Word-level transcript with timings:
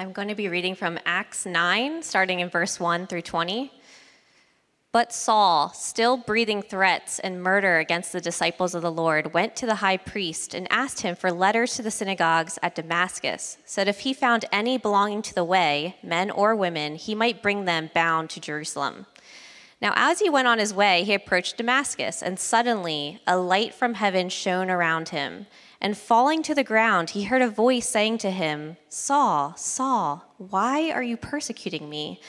I'm 0.00 0.12
going 0.12 0.28
to 0.28 0.34
be 0.34 0.48
reading 0.48 0.74
from 0.76 0.98
Acts 1.04 1.44
9, 1.44 2.02
starting 2.02 2.40
in 2.40 2.48
verse 2.48 2.80
1 2.80 3.06
through 3.06 3.20
20. 3.20 3.70
But 4.92 5.12
Saul, 5.12 5.74
still 5.74 6.16
breathing 6.16 6.62
threats 6.62 7.18
and 7.18 7.42
murder 7.42 7.76
against 7.76 8.10
the 8.10 8.20
disciples 8.22 8.74
of 8.74 8.80
the 8.80 8.90
Lord, 8.90 9.34
went 9.34 9.56
to 9.56 9.66
the 9.66 9.74
high 9.74 9.98
priest 9.98 10.54
and 10.54 10.66
asked 10.72 11.02
him 11.02 11.16
for 11.16 11.30
letters 11.30 11.74
to 11.74 11.82
the 11.82 11.90
synagogues 11.90 12.58
at 12.62 12.76
Damascus, 12.76 13.58
that 13.76 13.88
if 13.88 13.98
he 13.98 14.14
found 14.14 14.46
any 14.50 14.78
belonging 14.78 15.20
to 15.20 15.34
the 15.34 15.44
way, 15.44 15.96
men 16.02 16.30
or 16.30 16.56
women, 16.56 16.94
he 16.94 17.14
might 17.14 17.42
bring 17.42 17.66
them 17.66 17.90
bound 17.92 18.30
to 18.30 18.40
Jerusalem. 18.40 19.04
Now, 19.82 19.92
as 19.96 20.20
he 20.20 20.30
went 20.30 20.48
on 20.48 20.58
his 20.58 20.72
way, 20.72 21.04
he 21.04 21.12
approached 21.12 21.58
Damascus, 21.58 22.22
and 22.22 22.38
suddenly 22.38 23.20
a 23.26 23.36
light 23.36 23.74
from 23.74 23.92
heaven 23.92 24.30
shone 24.30 24.70
around 24.70 25.10
him. 25.10 25.46
And 25.80 25.96
falling 25.96 26.42
to 26.42 26.54
the 26.54 26.64
ground, 26.64 27.10
he 27.10 27.24
heard 27.24 27.40
a 27.40 27.48
voice 27.48 27.88
saying 27.88 28.18
to 28.18 28.30
him, 28.30 28.76
Saul, 28.88 29.54
Saul, 29.56 30.24
why 30.36 30.90
are 30.90 31.02
you 31.02 31.16
persecuting 31.16 31.88
me? 31.88 32.20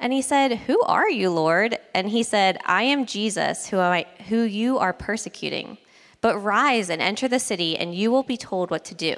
And 0.00 0.12
he 0.12 0.22
said, 0.22 0.60
Who 0.60 0.80
are 0.82 1.10
you, 1.10 1.28
Lord? 1.30 1.78
And 1.94 2.08
he 2.08 2.22
said, 2.22 2.58
I 2.64 2.84
am 2.84 3.04
Jesus, 3.04 3.68
who, 3.68 3.78
I, 3.78 4.06
who 4.28 4.42
you 4.42 4.78
are 4.78 4.92
persecuting. 4.92 5.76
But 6.20 6.38
rise 6.38 6.88
and 6.88 7.02
enter 7.02 7.28
the 7.28 7.38
city, 7.38 7.76
and 7.76 7.94
you 7.94 8.10
will 8.10 8.22
be 8.22 8.36
told 8.36 8.70
what 8.70 8.84
to 8.86 8.94
do. 8.94 9.16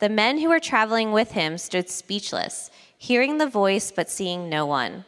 The 0.00 0.08
men 0.08 0.38
who 0.38 0.48
were 0.48 0.60
traveling 0.60 1.12
with 1.12 1.32
him 1.32 1.58
stood 1.58 1.88
speechless, 1.90 2.70
hearing 2.96 3.38
the 3.38 3.46
voice 3.46 3.92
but 3.92 4.10
seeing 4.10 4.48
no 4.48 4.66
one. 4.66 5.04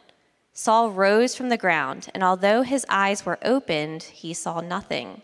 Saul 0.53 0.91
rose 0.91 1.35
from 1.35 1.49
the 1.49 1.57
ground, 1.57 2.09
and 2.13 2.23
although 2.23 2.61
his 2.61 2.85
eyes 2.87 3.25
were 3.25 3.39
opened, 3.43 4.03
he 4.03 4.35
saw 4.35 4.61
nothing. 4.61 5.23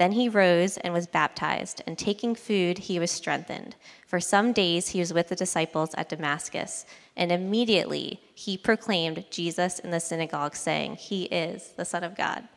Then 0.00 0.12
he 0.12 0.30
rose 0.30 0.78
and 0.78 0.94
was 0.94 1.06
baptized, 1.06 1.82
and 1.86 1.98
taking 1.98 2.34
food, 2.34 2.78
he 2.78 2.98
was 2.98 3.10
strengthened. 3.10 3.76
For 4.06 4.18
some 4.18 4.54
days 4.54 4.88
he 4.88 4.98
was 4.98 5.12
with 5.12 5.28
the 5.28 5.36
disciples 5.36 5.90
at 5.94 6.08
Damascus, 6.08 6.86
and 7.18 7.30
immediately 7.30 8.18
he 8.34 8.56
proclaimed 8.56 9.26
Jesus 9.30 9.78
in 9.78 9.90
the 9.90 10.00
synagogue, 10.00 10.56
saying, 10.56 10.96
He 10.96 11.24
is 11.24 11.72
the 11.76 11.84
Son 11.84 12.02
of 12.02 12.16
God. 12.16 12.48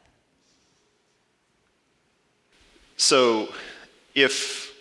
So, 2.96 3.50
if 4.16 4.72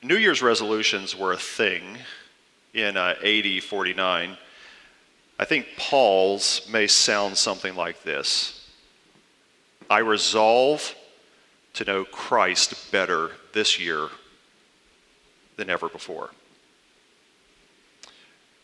New 0.00 0.16
Year's 0.16 0.40
resolutions 0.40 1.18
were 1.18 1.32
a 1.32 1.36
thing 1.36 1.98
in 2.74 2.96
uh, 2.96 3.16
AD 3.24 3.64
49, 3.64 4.36
I 5.40 5.44
think 5.44 5.66
Paul's 5.76 6.68
may 6.70 6.86
sound 6.86 7.36
something 7.36 7.74
like 7.74 8.04
this 8.04 8.70
I 9.90 9.98
resolve 9.98 10.94
to 11.74 11.84
know 11.84 12.04
Christ 12.04 12.90
better 12.90 13.32
this 13.52 13.78
year 13.78 14.08
than 15.56 15.70
ever 15.70 15.88
before. 15.88 16.30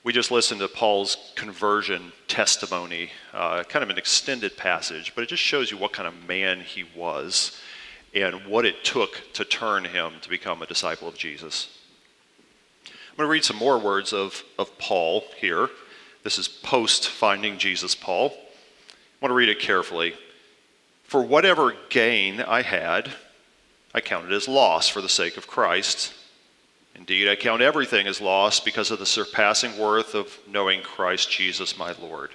We 0.02 0.12
just 0.14 0.30
listened 0.30 0.60
to 0.60 0.68
Paul's 0.68 1.32
conversion 1.36 2.12
testimony, 2.26 3.10
uh, 3.34 3.64
kind 3.64 3.82
of 3.82 3.90
an 3.90 3.98
extended 3.98 4.56
passage, 4.56 5.12
but 5.14 5.22
it 5.22 5.28
just 5.28 5.42
shows 5.42 5.70
you 5.70 5.76
what 5.76 5.92
kind 5.92 6.08
of 6.08 6.26
man 6.26 6.60
he 6.60 6.84
was 6.96 7.60
and 8.14 8.46
what 8.46 8.64
it 8.64 8.82
took 8.82 9.22
to 9.34 9.44
turn 9.44 9.84
him 9.84 10.14
to 10.22 10.28
become 10.28 10.62
a 10.62 10.66
disciple 10.66 11.06
of 11.06 11.18
Jesus. 11.18 11.68
I'm 12.86 13.16
going 13.16 13.26
to 13.26 13.30
read 13.30 13.44
some 13.44 13.56
more 13.56 13.78
words 13.78 14.12
of, 14.12 14.42
of 14.58 14.76
Paul 14.78 15.24
here. 15.36 15.68
This 16.22 16.38
is 16.38 16.48
post 16.48 17.08
finding 17.08 17.58
Jesus, 17.58 17.94
Paul. 17.94 18.32
I 18.32 18.94
want 19.20 19.30
to 19.30 19.34
read 19.34 19.48
it 19.50 19.58
carefully. 19.58 20.14
For 21.10 21.24
whatever 21.24 21.74
gain 21.88 22.40
I 22.40 22.62
had, 22.62 23.10
I 23.92 24.00
counted 24.00 24.32
as 24.32 24.46
loss 24.46 24.88
for 24.88 25.00
the 25.00 25.08
sake 25.08 25.36
of 25.36 25.48
Christ. 25.48 26.14
Indeed, 26.94 27.28
I 27.28 27.34
count 27.34 27.62
everything 27.62 28.06
as 28.06 28.20
loss 28.20 28.60
because 28.60 28.92
of 28.92 29.00
the 29.00 29.06
surpassing 29.06 29.76
worth 29.76 30.14
of 30.14 30.38
knowing 30.46 30.82
Christ 30.82 31.28
Jesus 31.28 31.76
my 31.76 31.96
Lord. 32.00 32.30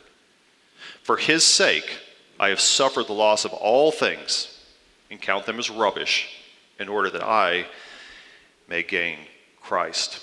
For 1.04 1.16
his 1.16 1.46
sake, 1.46 2.00
I 2.38 2.50
have 2.50 2.60
suffered 2.60 3.08
the 3.08 3.14
loss 3.14 3.46
of 3.46 3.54
all 3.54 3.94
things 3.94 4.60
and 5.10 5.22
count 5.22 5.46
them 5.46 5.58
as 5.58 5.70
rubbish 5.70 6.28
in 6.78 6.90
order 6.90 7.10
that 7.12 7.24
I 7.24 7.68
may 8.68 8.84
gain 8.84 9.20
Christ. 9.62 10.20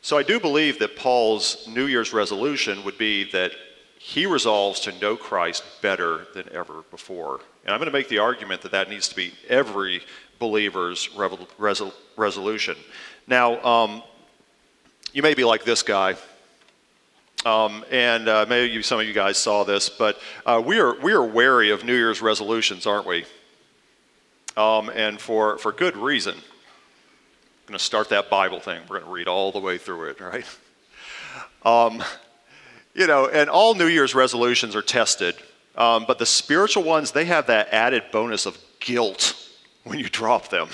So 0.00 0.16
I 0.16 0.22
do 0.22 0.38
believe 0.38 0.78
that 0.78 0.94
Paul's 0.94 1.66
New 1.66 1.86
Year's 1.86 2.12
resolution 2.12 2.84
would 2.84 2.98
be 2.98 3.28
that 3.32 3.50
he 3.98 4.26
resolves 4.26 4.80
to 4.80 4.92
know 5.00 5.16
Christ 5.16 5.64
better 5.82 6.26
than 6.32 6.48
ever 6.52 6.82
before. 6.90 7.40
And 7.64 7.72
I'm 7.72 7.78
going 7.78 7.90
to 7.90 7.92
make 7.92 8.08
the 8.08 8.18
argument 8.18 8.62
that 8.62 8.72
that 8.72 8.88
needs 8.88 9.08
to 9.08 9.16
be 9.16 9.34
every 9.48 10.02
believer's 10.38 11.10
resolution. 11.16 12.76
Now, 13.26 13.62
um, 13.64 14.02
you 15.12 15.22
may 15.22 15.34
be 15.34 15.44
like 15.44 15.64
this 15.64 15.82
guy. 15.82 16.16
Um, 17.44 17.84
and 17.90 18.28
uh, 18.28 18.46
maybe 18.48 18.82
some 18.82 19.00
of 19.00 19.06
you 19.06 19.12
guys 19.12 19.38
saw 19.38 19.62
this, 19.62 19.88
but 19.88 20.18
uh, 20.44 20.60
we, 20.64 20.80
are, 20.80 20.98
we 21.00 21.12
are 21.12 21.22
wary 21.22 21.70
of 21.70 21.84
New 21.84 21.94
Year's 21.94 22.20
resolutions, 22.20 22.84
aren't 22.86 23.06
we? 23.06 23.24
Um, 24.56 24.90
and 24.90 25.20
for, 25.20 25.56
for 25.58 25.70
good 25.70 25.96
reason. 25.96 26.34
I'm 26.34 26.42
going 27.66 27.78
to 27.78 27.84
start 27.84 28.08
that 28.08 28.28
Bible 28.28 28.58
thing. 28.58 28.80
We're 28.88 28.98
going 28.98 29.08
to 29.08 29.14
read 29.14 29.28
all 29.28 29.52
the 29.52 29.60
way 29.60 29.78
through 29.78 30.10
it, 30.10 30.20
right? 30.20 30.44
Um, 31.64 32.04
you 32.98 33.06
know, 33.06 33.28
and 33.28 33.48
all 33.48 33.76
New 33.76 33.86
Year's 33.86 34.12
resolutions 34.12 34.74
are 34.74 34.82
tested, 34.82 35.36
um, 35.76 36.04
but 36.08 36.18
the 36.18 36.26
spiritual 36.26 36.82
ones, 36.82 37.12
they 37.12 37.26
have 37.26 37.46
that 37.46 37.72
added 37.72 38.02
bonus 38.10 38.44
of 38.44 38.58
guilt 38.80 39.36
when 39.84 40.00
you 40.00 40.08
drop 40.08 40.48
them. 40.48 40.68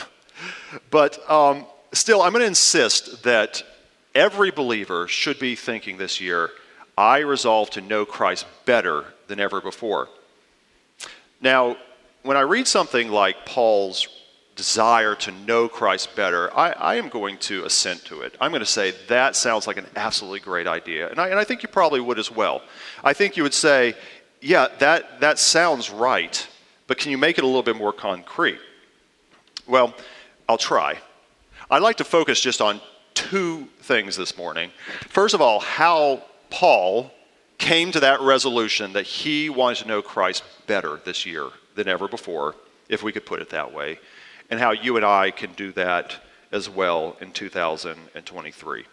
But 0.90 1.18
um, 1.30 1.66
still, 1.92 2.22
I'm 2.22 2.32
going 2.32 2.40
to 2.40 2.46
insist 2.46 3.24
that 3.24 3.62
every 4.14 4.50
believer 4.50 5.06
should 5.06 5.38
be 5.38 5.54
thinking 5.54 5.98
this 5.98 6.18
year 6.18 6.50
I 6.96 7.18
resolve 7.18 7.68
to 7.70 7.82
know 7.82 8.06
Christ 8.06 8.46
better 8.64 9.04
than 9.26 9.38
ever 9.38 9.60
before. 9.60 10.08
Now, 11.42 11.76
when 12.22 12.38
I 12.38 12.42
read 12.42 12.66
something 12.66 13.10
like 13.10 13.44
Paul's 13.44 14.08
desire 14.56 15.14
to 15.16 15.32
know 15.32 15.68
Christ 15.68 16.14
better, 16.14 16.52
I, 16.56 16.72
I, 16.72 16.94
am 16.96 17.08
going 17.08 17.38
to 17.38 17.64
assent 17.64 18.04
to 18.06 18.20
it. 18.20 18.36
I'm 18.40 18.50
going 18.50 18.60
to 18.60 18.66
say 18.66 18.92
that 19.08 19.34
sounds 19.36 19.66
like 19.66 19.76
an 19.76 19.86
absolutely 19.96 20.40
great 20.40 20.66
idea. 20.66 21.10
And 21.10 21.18
I, 21.18 21.28
and 21.28 21.38
I 21.38 21.44
think 21.44 21.62
you 21.62 21.68
probably 21.68 22.00
would 22.00 22.18
as 22.18 22.30
well. 22.30 22.62
I 23.02 23.12
think 23.12 23.36
you 23.36 23.42
would 23.42 23.54
say, 23.54 23.94
yeah, 24.40 24.68
that, 24.78 25.20
that 25.20 25.38
sounds 25.38 25.90
right, 25.90 26.46
but 26.86 26.98
can 26.98 27.10
you 27.10 27.18
make 27.18 27.38
it 27.38 27.44
a 27.44 27.46
little 27.46 27.62
bit 27.62 27.76
more 27.76 27.92
concrete? 27.92 28.60
Well, 29.66 29.94
I'll 30.48 30.58
try. 30.58 30.98
I'd 31.70 31.82
like 31.82 31.96
to 31.96 32.04
focus 32.04 32.40
just 32.40 32.60
on 32.60 32.80
two 33.14 33.66
things 33.80 34.16
this 34.16 34.36
morning. 34.36 34.70
First 35.08 35.34
of 35.34 35.40
all, 35.40 35.60
how 35.60 36.22
Paul 36.50 37.10
came 37.58 37.90
to 37.92 38.00
that 38.00 38.20
resolution 38.20 38.92
that 38.92 39.06
he 39.06 39.48
wanted 39.48 39.78
to 39.78 39.88
know 39.88 40.02
Christ 40.02 40.44
better 40.66 41.00
this 41.04 41.24
year 41.24 41.48
than 41.74 41.88
ever 41.88 42.08
before, 42.08 42.54
if 42.88 43.02
we 43.02 43.12
could 43.12 43.24
put 43.24 43.40
it 43.40 43.50
that 43.50 43.72
way. 43.72 43.98
And 44.50 44.60
how 44.60 44.72
you 44.72 44.96
and 44.96 45.04
I 45.04 45.30
can 45.30 45.52
do 45.52 45.72
that 45.72 46.16
as 46.52 46.68
well 46.68 47.16
in 47.20 47.32
2023. 47.32 48.84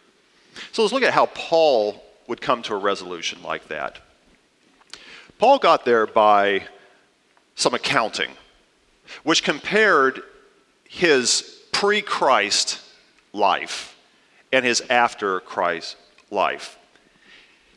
So 0.72 0.82
let's 0.82 0.94
look 0.94 1.04
at 1.04 1.14
how 1.14 1.28
Paul 1.28 2.04
would 2.28 2.42
come 2.42 2.62
to 2.64 2.74
a 2.74 2.78
resolution 2.78 3.42
like 3.44 3.68
that. 3.68 4.00
Paul 5.38 5.60
got 5.60 5.86
there 5.86 6.06
by 6.06 6.64
some 7.56 7.74
accounting, 7.74 8.32
which 9.24 9.44
compared 9.44 10.24
his 10.88 11.62
pre 11.72 12.02
Christ 12.02 12.80
life 13.34 13.98
and 14.52 14.66
his 14.66 14.82
after 14.90 15.40
Christ 15.40 15.98
life. 16.30 16.78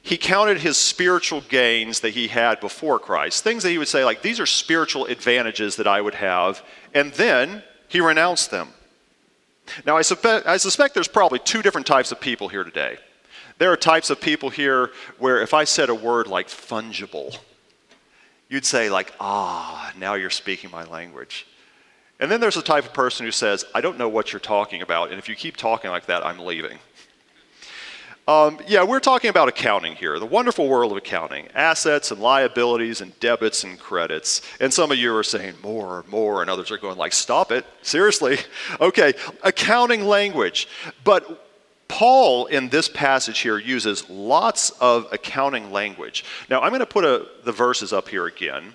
He 0.07 0.19
counted 0.19 0.59
his 0.59 0.77
spiritual 0.77 1.41
gains 1.41 2.01
that 2.01 2.11
he 2.11 2.29
had 2.29 2.61
before 2.61 2.99
Christ, 2.99 3.43
things 3.43 3.63
that 3.63 3.71
he 3.71 3.79
would 3.79 3.89
say, 3.89 4.05
like, 4.05 4.21
these 4.21 4.39
are 4.39 4.45
spiritual 4.45 5.07
advantages 5.07 5.77
that 5.77 5.87
I 5.87 6.03
would 6.03 6.17
have, 6.17 6.63
and 6.93 7.11
then 7.15 7.63
he 7.89 8.03
renounced 8.03 8.51
them. 8.51 8.69
Now, 9.87 9.97
I 9.97 10.03
suspect, 10.03 10.47
I 10.47 10.59
suspect 10.59 10.93
there's 10.93 11.09
probably 11.09 11.39
two 11.39 11.63
different 11.63 11.87
types 11.87 12.13
of 12.13 12.21
people 12.21 12.49
here 12.49 12.65
today. 12.65 12.99
There 13.57 13.73
are 13.73 13.79
types 13.79 14.11
of 14.11 14.21
people 14.21 14.51
here 14.51 14.91
where 15.19 15.41
if 15.41 15.55
I 15.55 15.65
said 15.65 15.89
a 15.89 15.95
word 15.95 16.27
like 16.27 16.49
fungible, 16.49 17.39
you'd 18.51 18.67
say, 18.67 18.91
like, 18.91 19.11
ah, 19.21 19.91
now 19.99 20.15
you're 20.15 20.29
speaking 20.29 20.71
my 20.71 20.85
language. 20.85 21.47
And 22.21 22.31
then 22.31 22.43
there's 22.43 22.59
a 22.59 22.63
type 22.63 22.85
of 22.85 22.93
person 22.93 23.25
who 23.25 23.33
says, 23.33 23.65
I 23.75 23.81
don't 23.81 23.97
know 23.97 24.11
what 24.11 24.35
you're 24.35 24.41
talking 24.41 24.83
about, 24.83 25.09
and 25.09 25.19
if 25.19 25.31
you 25.31 25.35
keep 25.35 25.57
talking 25.57 25.91
like 25.91 26.05
that, 26.07 26.27
I'm 26.27 26.41
leaving. 26.41 26.79
Um, 28.27 28.59
yeah, 28.67 28.85
we're 28.85 29.01
talking 29.01 29.29
about 29.29 29.49
accounting 29.49 29.97
here, 29.97 30.19
the 30.19 30.25
wonderful 30.25 30.67
world 30.67 30.93
of 30.93 30.97
accounting 30.97 31.47
assets 31.55 32.11
and 32.11 32.19
liabilities 32.23 33.03
and 33.03 33.19
debits 33.21 33.65
and 33.65 33.79
credits. 33.79 34.41
And 34.61 34.73
some 34.73 34.91
of 34.91 34.97
you 34.97 35.15
are 35.15 35.23
saying 35.23 35.57
more, 35.63 36.07
more, 36.09 36.41
and 36.41 36.49
others 36.49 36.71
are 36.71 36.79
going, 36.79 36.97
like, 36.97 37.13
stop 37.13 37.53
it, 37.53 37.67
seriously. 37.83 38.39
Okay, 38.81 39.13
accounting 39.43 40.05
language. 40.05 40.69
But 41.05 41.49
Paul, 41.87 42.47
in 42.47 42.71
this 42.71 42.89
passage 42.89 43.41
here, 43.41 43.59
uses 43.59 44.09
lots 44.09 44.71
of 44.81 45.07
accounting 45.13 45.71
language. 45.71 46.25
Now, 46.49 46.63
I'm 46.63 46.71
going 46.71 46.81
to 46.81 46.87
put 46.87 47.05
a, 47.05 47.27
the 47.45 47.53
verses 47.53 47.93
up 47.93 48.09
here 48.09 48.27
again. 48.27 48.75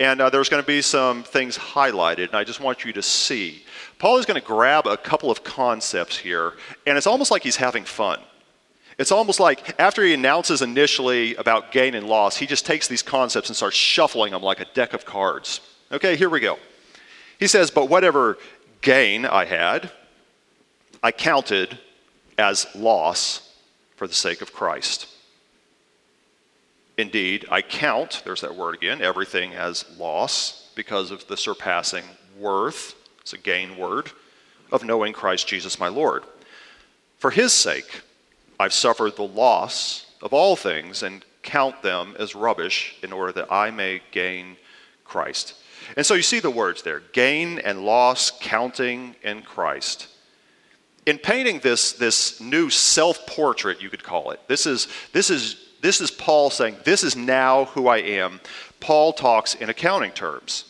And 0.00 0.20
uh, 0.20 0.30
there's 0.30 0.48
going 0.48 0.62
to 0.62 0.66
be 0.66 0.82
some 0.82 1.22
things 1.22 1.56
highlighted, 1.56 2.28
and 2.28 2.34
I 2.34 2.44
just 2.44 2.60
want 2.60 2.84
you 2.84 2.92
to 2.92 3.02
see. 3.02 3.64
Paul 3.98 4.18
is 4.18 4.26
going 4.26 4.40
to 4.40 4.46
grab 4.46 4.86
a 4.86 4.96
couple 4.96 5.30
of 5.30 5.42
concepts 5.42 6.16
here, 6.16 6.54
and 6.86 6.98
it's 6.98 7.06
almost 7.06 7.30
like 7.30 7.42
he's 7.42 7.56
having 7.56 7.84
fun. 7.84 8.20
It's 8.98 9.12
almost 9.12 9.38
like 9.38 9.78
after 9.78 10.02
he 10.02 10.12
announces 10.12 10.60
initially 10.60 11.36
about 11.36 11.70
gain 11.70 11.94
and 11.94 12.08
loss, 12.08 12.36
he 12.36 12.46
just 12.46 12.66
takes 12.66 12.88
these 12.88 13.02
concepts 13.02 13.48
and 13.48 13.56
starts 13.56 13.76
shuffling 13.76 14.32
them 14.32 14.42
like 14.42 14.60
a 14.60 14.64
deck 14.74 14.92
of 14.92 15.04
cards. 15.04 15.60
Okay, 15.92 16.16
here 16.16 16.28
we 16.28 16.40
go. 16.40 16.58
He 17.38 17.46
says, 17.46 17.70
But 17.70 17.88
whatever 17.88 18.38
gain 18.82 19.24
I 19.24 19.44
had, 19.44 19.92
I 21.02 21.12
counted 21.12 21.78
as 22.36 22.66
loss 22.74 23.54
for 23.94 24.08
the 24.08 24.14
sake 24.14 24.42
of 24.42 24.52
Christ. 24.52 25.06
Indeed, 26.96 27.46
I 27.50 27.62
count, 27.62 28.22
there's 28.24 28.40
that 28.40 28.56
word 28.56 28.74
again, 28.74 29.00
everything 29.00 29.54
as 29.54 29.84
loss 29.96 30.70
because 30.74 31.12
of 31.12 31.26
the 31.28 31.36
surpassing 31.36 32.04
worth, 32.36 32.96
it's 33.20 33.32
a 33.32 33.38
gain 33.38 33.76
word, 33.76 34.10
of 34.72 34.84
knowing 34.84 35.12
Christ 35.12 35.46
Jesus 35.46 35.78
my 35.78 35.88
Lord. 35.88 36.24
For 37.18 37.30
his 37.30 37.52
sake, 37.52 38.02
I've 38.58 38.72
suffered 38.72 39.16
the 39.16 39.22
loss 39.22 40.06
of 40.22 40.32
all 40.32 40.56
things 40.56 41.02
and 41.02 41.24
count 41.42 41.82
them 41.82 42.16
as 42.18 42.34
rubbish 42.34 42.96
in 43.02 43.12
order 43.12 43.32
that 43.32 43.52
I 43.52 43.70
may 43.70 44.02
gain 44.10 44.56
Christ. 45.04 45.54
And 45.96 46.04
so 46.04 46.14
you 46.14 46.22
see 46.22 46.40
the 46.40 46.50
words 46.50 46.82
there 46.82 47.02
gain 47.12 47.58
and 47.60 47.84
loss, 47.84 48.30
counting 48.40 49.14
in 49.22 49.42
Christ. 49.42 50.08
In 51.06 51.18
painting 51.18 51.60
this, 51.60 51.92
this 51.92 52.40
new 52.40 52.68
self 52.68 53.26
portrait, 53.26 53.80
you 53.80 53.88
could 53.88 54.02
call 54.02 54.30
it, 54.32 54.40
this 54.48 54.66
is, 54.66 54.88
this 55.12 55.30
is 55.30 55.68
this 55.80 56.00
is 56.00 56.10
Paul 56.10 56.50
saying, 56.50 56.76
This 56.84 57.04
is 57.04 57.16
now 57.16 57.66
who 57.66 57.88
I 57.88 57.98
am. 57.98 58.40
Paul 58.80 59.12
talks 59.12 59.54
in 59.54 59.70
accounting 59.70 60.12
terms. 60.12 60.64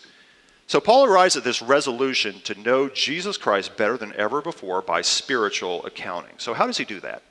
So 0.66 0.80
Paul 0.80 1.06
arrives 1.06 1.36
at 1.36 1.44
this 1.44 1.62
resolution 1.62 2.40
to 2.44 2.60
know 2.60 2.88
Jesus 2.88 3.38
Christ 3.38 3.76
better 3.76 3.96
than 3.96 4.14
ever 4.16 4.42
before 4.42 4.82
by 4.82 5.00
spiritual 5.00 5.84
accounting. 5.86 6.34
So, 6.36 6.52
how 6.52 6.66
does 6.66 6.76
he 6.76 6.84
do 6.84 7.00
that? 7.00 7.22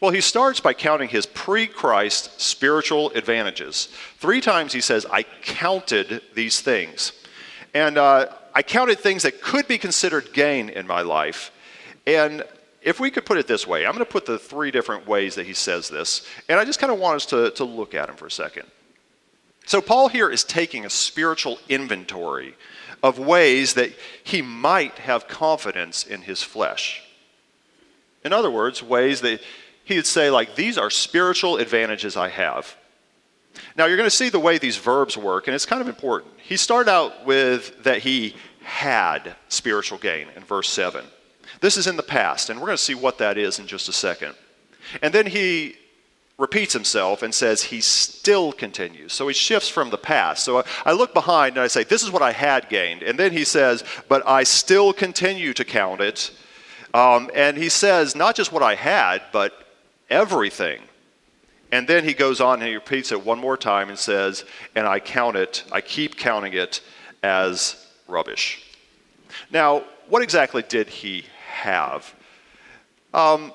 Well, 0.00 0.10
he 0.10 0.20
starts 0.20 0.60
by 0.60 0.74
counting 0.74 1.08
his 1.08 1.26
pre 1.26 1.66
Christ 1.66 2.40
spiritual 2.40 3.10
advantages. 3.10 3.88
Three 4.18 4.40
times 4.40 4.72
he 4.72 4.80
says, 4.80 5.06
I 5.10 5.22
counted 5.42 6.22
these 6.34 6.60
things. 6.60 7.12
And 7.74 7.98
uh, 7.98 8.28
I 8.54 8.62
counted 8.62 9.00
things 9.00 9.24
that 9.24 9.42
could 9.42 9.66
be 9.66 9.78
considered 9.78 10.32
gain 10.32 10.68
in 10.68 10.86
my 10.86 11.02
life. 11.02 11.50
And 12.06 12.44
if 12.82 13.00
we 13.00 13.10
could 13.10 13.24
put 13.24 13.38
it 13.38 13.46
this 13.46 13.66
way, 13.66 13.84
I'm 13.84 13.92
going 13.92 14.04
to 14.04 14.10
put 14.10 14.26
the 14.26 14.38
three 14.38 14.70
different 14.70 15.06
ways 15.06 15.34
that 15.34 15.46
he 15.46 15.54
says 15.54 15.88
this, 15.88 16.26
and 16.48 16.60
I 16.60 16.64
just 16.64 16.78
kind 16.78 16.92
of 16.92 16.98
want 16.98 17.16
us 17.16 17.26
to, 17.26 17.50
to 17.52 17.64
look 17.64 17.94
at 17.94 18.08
him 18.08 18.16
for 18.16 18.26
a 18.26 18.30
second. 18.30 18.66
So, 19.66 19.80
Paul 19.80 20.08
here 20.08 20.28
is 20.28 20.44
taking 20.44 20.84
a 20.84 20.90
spiritual 20.90 21.58
inventory 21.70 22.54
of 23.02 23.18
ways 23.18 23.74
that 23.74 23.92
he 24.22 24.42
might 24.42 24.98
have 24.98 25.26
confidence 25.26 26.04
in 26.04 26.22
his 26.22 26.42
flesh. 26.42 27.02
In 28.24 28.32
other 28.32 28.50
words, 28.50 28.82
ways 28.82 29.22
that 29.22 29.40
he 29.84 29.96
would 29.96 30.06
say, 30.06 30.30
like, 30.30 30.54
these 30.54 30.78
are 30.78 30.90
spiritual 30.90 31.58
advantages 31.58 32.16
I 32.16 32.28
have. 32.30 32.76
Now, 33.76 33.86
you're 33.86 33.96
going 33.96 34.08
to 34.08 34.16
see 34.16 34.30
the 34.30 34.40
way 34.40 34.58
these 34.58 34.76
verbs 34.76 35.16
work, 35.16 35.46
and 35.46 35.54
it's 35.54 35.66
kind 35.66 35.82
of 35.82 35.88
important. 35.88 36.32
He 36.38 36.56
started 36.56 36.90
out 36.90 37.24
with 37.24 37.84
that 37.84 37.98
he 37.98 38.34
had 38.62 39.36
spiritual 39.48 39.98
gain 39.98 40.28
in 40.34 40.42
verse 40.42 40.68
7. 40.68 41.04
This 41.60 41.76
is 41.76 41.86
in 41.86 41.96
the 41.96 42.02
past, 42.02 42.50
and 42.50 42.58
we're 42.58 42.66
going 42.66 42.76
to 42.76 42.82
see 42.82 42.94
what 42.94 43.18
that 43.18 43.38
is 43.38 43.58
in 43.58 43.66
just 43.66 43.88
a 43.88 43.92
second. 43.92 44.34
And 45.02 45.12
then 45.12 45.26
he 45.26 45.76
repeats 46.36 46.72
himself 46.72 47.22
and 47.22 47.32
says 47.32 47.64
he 47.64 47.80
still 47.80 48.52
continues. 48.52 49.12
So 49.12 49.28
he 49.28 49.34
shifts 49.34 49.68
from 49.68 49.90
the 49.90 49.98
past. 49.98 50.44
So 50.44 50.64
I 50.84 50.92
look 50.92 51.14
behind 51.14 51.56
and 51.56 51.62
I 51.62 51.68
say, 51.68 51.84
This 51.84 52.02
is 52.02 52.10
what 52.10 52.22
I 52.22 52.32
had 52.32 52.68
gained. 52.68 53.02
And 53.02 53.18
then 53.18 53.32
he 53.32 53.44
says, 53.44 53.84
But 54.08 54.26
I 54.26 54.42
still 54.42 54.92
continue 54.92 55.52
to 55.54 55.64
count 55.64 56.00
it. 56.00 56.32
Um, 56.92 57.30
and 57.34 57.56
he 57.56 57.68
says, 57.68 58.16
Not 58.16 58.34
just 58.34 58.52
what 58.52 58.62
I 58.62 58.74
had, 58.74 59.22
but 59.32 59.63
everything. 60.10 60.80
And 61.72 61.88
then 61.88 62.04
he 62.04 62.14
goes 62.14 62.40
on 62.40 62.60
and 62.60 62.68
he 62.68 62.74
repeats 62.74 63.10
it 63.10 63.24
one 63.24 63.38
more 63.38 63.56
time 63.56 63.88
and 63.88 63.98
says, 63.98 64.44
And 64.74 64.86
I 64.86 65.00
count 65.00 65.36
it, 65.36 65.64
I 65.72 65.80
keep 65.80 66.16
counting 66.16 66.52
it 66.52 66.80
as 67.22 67.84
rubbish. 68.06 68.62
Now, 69.50 69.84
what 70.08 70.22
exactly 70.22 70.62
did 70.62 70.88
he 70.88 71.24
have. 71.54 72.14
Um, 73.14 73.52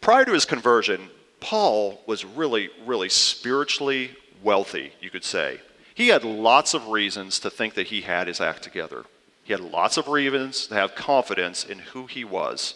prior 0.00 0.24
to 0.24 0.32
his 0.32 0.44
conversion, 0.44 1.10
Paul 1.40 2.00
was 2.06 2.24
really, 2.24 2.70
really 2.86 3.08
spiritually 3.08 4.12
wealthy, 4.42 4.92
you 5.00 5.10
could 5.10 5.24
say. 5.24 5.60
He 5.94 6.08
had 6.08 6.24
lots 6.24 6.74
of 6.74 6.88
reasons 6.88 7.38
to 7.40 7.50
think 7.50 7.74
that 7.74 7.88
he 7.88 8.00
had 8.00 8.28
his 8.28 8.40
act 8.40 8.62
together. 8.62 9.04
He 9.44 9.52
had 9.52 9.60
lots 9.60 9.96
of 9.96 10.08
reasons 10.08 10.66
to 10.68 10.74
have 10.74 10.94
confidence 10.94 11.64
in 11.64 11.80
who 11.80 12.06
he 12.06 12.24
was. 12.24 12.74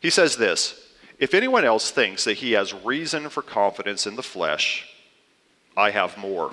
He 0.00 0.10
says 0.10 0.36
this 0.36 0.81
If 1.22 1.34
anyone 1.34 1.64
else 1.64 1.92
thinks 1.92 2.24
that 2.24 2.38
he 2.38 2.50
has 2.52 2.74
reason 2.74 3.28
for 3.28 3.42
confidence 3.42 4.08
in 4.08 4.16
the 4.16 4.24
flesh, 4.24 4.88
I 5.76 5.92
have 5.92 6.18
more. 6.18 6.50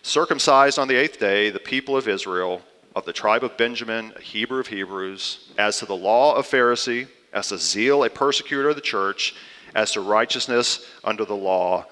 Circumcised 0.00 0.78
on 0.78 0.88
the 0.88 0.96
eighth 0.96 1.20
day, 1.20 1.50
the 1.50 1.58
people 1.58 1.94
of 1.94 2.08
Israel, 2.08 2.62
of 2.96 3.04
the 3.04 3.12
tribe 3.12 3.44
of 3.44 3.58
Benjamin, 3.58 4.14
a 4.16 4.20
Hebrew 4.22 4.60
of 4.60 4.68
Hebrews, 4.68 5.50
as 5.58 5.78
to 5.78 5.84
the 5.84 5.94
law 5.94 6.34
of 6.36 6.48
Pharisee, 6.48 7.06
as 7.34 7.48
to 7.48 7.58
zeal, 7.58 8.02
a 8.02 8.08
persecutor 8.08 8.70
of 8.70 8.76
the 8.76 8.80
church, 8.80 9.34
as 9.74 9.92
to 9.92 10.00
righteousness 10.00 10.86
under 11.04 11.26
the 11.26 11.36
law, 11.36 11.84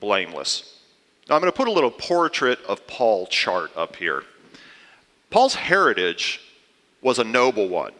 blameless. 0.00 0.80
Now 1.28 1.34
I'm 1.34 1.42
going 1.42 1.52
to 1.52 1.56
put 1.56 1.68
a 1.68 1.70
little 1.70 1.90
portrait 1.90 2.64
of 2.64 2.86
Paul 2.86 3.26
chart 3.26 3.76
up 3.76 3.96
here. 3.96 4.22
Paul's 5.28 5.54
heritage 5.54 6.40
was 7.02 7.18
a 7.18 7.24
noble 7.24 7.68
one. 7.68 7.92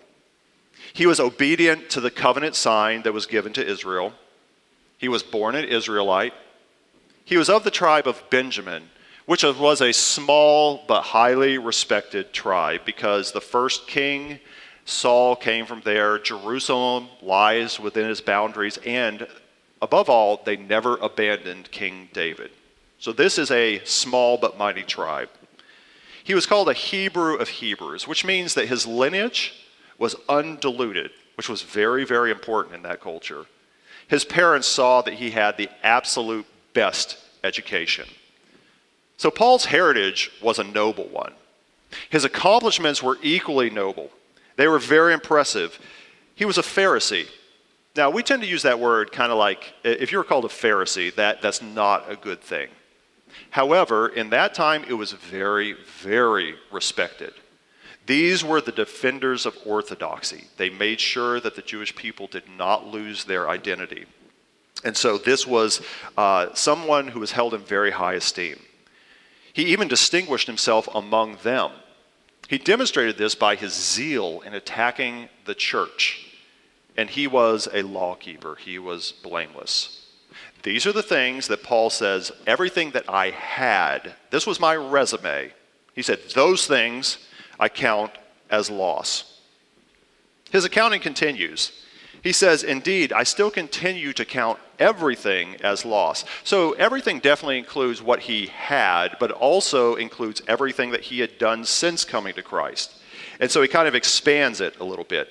He 0.92 1.06
was 1.06 1.20
obedient 1.20 1.90
to 1.90 2.00
the 2.00 2.11
covenant 2.11 2.54
sign 2.56 3.02
that 3.02 3.12
was 3.12 3.26
given 3.26 3.52
to 3.54 3.66
Israel. 3.66 4.12
He 4.99 5.09
was 5.09 5.23
born 5.23 5.54
an 5.54 5.64
Israelite. 5.64 6.35
He 7.25 7.37
was 7.37 7.49
of 7.49 7.64
the 7.64 7.70
tribe 7.70 8.06
of 8.06 8.23
Benjamin 8.30 8.90
which 9.30 9.44
was 9.44 9.80
a 9.80 9.92
small 9.92 10.82
but 10.88 11.02
highly 11.02 11.56
respected 11.56 12.32
tribe 12.32 12.80
because 12.85 13.30
the 13.30 13.40
first 13.40 13.87
king, 13.87 14.40
Saul, 14.85 15.37
came 15.37 15.66
from 15.66 15.82
there. 15.85 16.18
Jerusalem 16.18 17.06
lies 17.23 17.78
within 17.78 18.09
his 18.09 18.20
boundaries. 18.20 18.80
And 18.85 19.28
above 19.80 20.11
all, 20.11 20.42
they 20.44 20.56
never 20.56 20.97
abandoned 20.97 21.70
King 21.70 22.09
David. 22.12 22.50
So 22.99 23.12
this 23.12 23.38
is 23.38 23.52
a 23.52 23.80
small 23.85 24.37
but 24.37 24.59
mighty 24.59 24.82
tribe. 24.82 25.28
He 26.25 26.35
was 26.35 26.47
called 26.47 26.68
a 26.68 26.73
Hebrew 26.73 27.37
of 27.37 27.49
Hebrews, 27.49 28.09
which 28.09 28.25
means 28.25 28.54
that 28.54 28.66
his 28.66 28.85
lineage 28.85 29.54
was 30.00 30.16
undiluted, 30.28 31.12
which 31.37 31.49
was 31.49 31.62
very, 31.62 32.04
very 32.04 32.33
important 32.33 32.75
in 32.75 32.83
that 32.83 33.00
culture. 33.00 33.47
His 34.09 34.25
parents 34.25 34.66
saw 34.66 35.02
that 35.02 35.14
he 35.14 35.30
had 35.30 35.57
the 35.57 35.69
absolute 35.85 36.47
best 36.75 37.16
education. 37.45 38.09
So 39.16 39.30
Paul's 39.30 39.66
heritage 39.66 40.33
was 40.42 40.59
a 40.59 40.64
noble 40.64 41.04
one. 41.04 41.35
His 42.09 42.25
accomplishments 42.25 43.02
were 43.02 43.19
equally 43.23 43.71
noble, 43.71 44.11
they 44.57 44.66
were 44.66 44.80
very 44.80 45.14
impressive. 45.14 45.78
He 46.35 46.47
was 46.47 46.57
a 46.57 46.62
Pharisee. 46.62 47.28
Now, 47.97 48.09
we 48.09 48.23
tend 48.23 48.40
to 48.40 48.49
use 48.49 48.62
that 48.62 48.80
word 48.80 49.12
kind 49.12 49.30
of 49.30 49.37
like 49.37 49.75
if 49.85 50.11
you're 50.11 50.25
called 50.25 50.47
a 50.47 50.49
Pharisee, 50.49 51.14
that, 51.16 51.42
that's 51.42 51.61
not 51.61 52.11
a 52.11 52.16
good 52.16 52.40
thing. 52.40 52.69
However, 53.50 54.09
in 54.09 54.30
that 54.30 54.54
time, 54.54 54.85
it 54.88 54.95
was 54.95 55.12
very, 55.12 55.75
very 56.02 56.54
respected. 56.73 57.35
These 58.10 58.42
were 58.42 58.60
the 58.60 58.72
defenders 58.72 59.46
of 59.46 59.56
orthodoxy. 59.64 60.46
They 60.56 60.68
made 60.68 60.98
sure 60.98 61.38
that 61.38 61.54
the 61.54 61.62
Jewish 61.62 61.94
people 61.94 62.26
did 62.26 62.42
not 62.58 62.88
lose 62.88 63.22
their 63.22 63.48
identity. 63.48 64.04
And 64.82 64.96
so 64.96 65.16
this 65.16 65.46
was 65.46 65.80
uh, 66.16 66.52
someone 66.52 67.06
who 67.06 67.20
was 67.20 67.30
held 67.30 67.54
in 67.54 67.60
very 67.60 67.92
high 67.92 68.14
esteem. 68.14 68.58
He 69.52 69.66
even 69.66 69.86
distinguished 69.86 70.48
himself 70.48 70.88
among 70.92 71.36
them. 71.44 71.70
He 72.48 72.58
demonstrated 72.58 73.16
this 73.16 73.36
by 73.36 73.54
his 73.54 73.74
zeal 73.74 74.40
in 74.40 74.54
attacking 74.54 75.28
the 75.44 75.54
church. 75.54 76.34
And 76.96 77.08
he 77.08 77.28
was 77.28 77.68
a 77.72 77.82
lawkeeper, 77.82 78.56
he 78.56 78.80
was 78.80 79.12
blameless. 79.12 80.04
These 80.64 80.84
are 80.84 80.92
the 80.92 81.04
things 81.04 81.46
that 81.46 81.62
Paul 81.62 81.90
says, 81.90 82.32
everything 82.44 82.90
that 82.90 83.08
I 83.08 83.30
had, 83.30 84.16
this 84.30 84.48
was 84.48 84.58
my 84.58 84.74
resume. 84.74 85.52
He 85.94 86.02
said, 86.02 86.18
those 86.34 86.66
things 86.66 87.18
I 87.60 87.68
count 87.68 88.10
as 88.50 88.70
loss. 88.70 89.40
His 90.50 90.64
accounting 90.64 91.00
continues. 91.00 91.70
He 92.22 92.32
says, 92.32 92.64
Indeed, 92.64 93.12
I 93.12 93.22
still 93.22 93.50
continue 93.50 94.12
to 94.14 94.24
count 94.24 94.58
everything 94.78 95.56
as 95.62 95.84
loss. 95.84 96.24
So 96.42 96.72
everything 96.72 97.20
definitely 97.20 97.58
includes 97.58 98.02
what 98.02 98.20
he 98.20 98.46
had, 98.46 99.16
but 99.20 99.30
also 99.30 99.94
includes 99.94 100.42
everything 100.48 100.90
that 100.90 101.02
he 101.02 101.20
had 101.20 101.38
done 101.38 101.64
since 101.64 102.04
coming 102.04 102.34
to 102.34 102.42
Christ. 102.42 102.94
And 103.38 103.50
so 103.50 103.62
he 103.62 103.68
kind 103.68 103.86
of 103.86 103.94
expands 103.94 104.60
it 104.60 104.80
a 104.80 104.84
little 104.84 105.04
bit. 105.04 105.28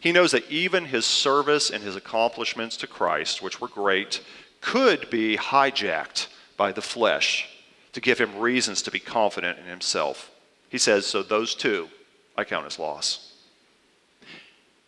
He 0.00 0.12
knows 0.12 0.30
that 0.30 0.48
even 0.50 0.86
his 0.86 1.04
service 1.04 1.70
and 1.70 1.82
his 1.82 1.96
accomplishments 1.96 2.76
to 2.78 2.86
Christ, 2.86 3.42
which 3.42 3.60
were 3.60 3.68
great, 3.68 4.20
could 4.60 5.10
be 5.10 5.36
hijacked 5.36 6.28
by 6.56 6.72
the 6.72 6.82
flesh 6.82 7.48
to 7.92 8.00
give 8.00 8.18
him 8.18 8.38
reasons 8.38 8.82
to 8.82 8.90
be 8.90 9.00
confident 9.00 9.58
in 9.58 9.66
himself. 9.66 10.30
He 10.68 10.78
says, 10.78 11.06
So 11.06 11.22
those 11.22 11.54
two 11.54 11.88
I 12.36 12.44
count 12.44 12.66
as 12.66 12.78
loss. 12.78 13.32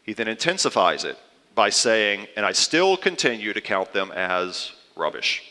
He 0.02 0.12
then 0.12 0.28
intensifies 0.28 1.04
it 1.04 1.18
by 1.54 1.70
saying, 1.70 2.26
and 2.36 2.46
I 2.46 2.52
still 2.52 2.96
continue 2.96 3.52
to 3.52 3.60
count 3.60 3.92
them 3.92 4.12
as 4.12 4.72
rubbish. 4.96 5.42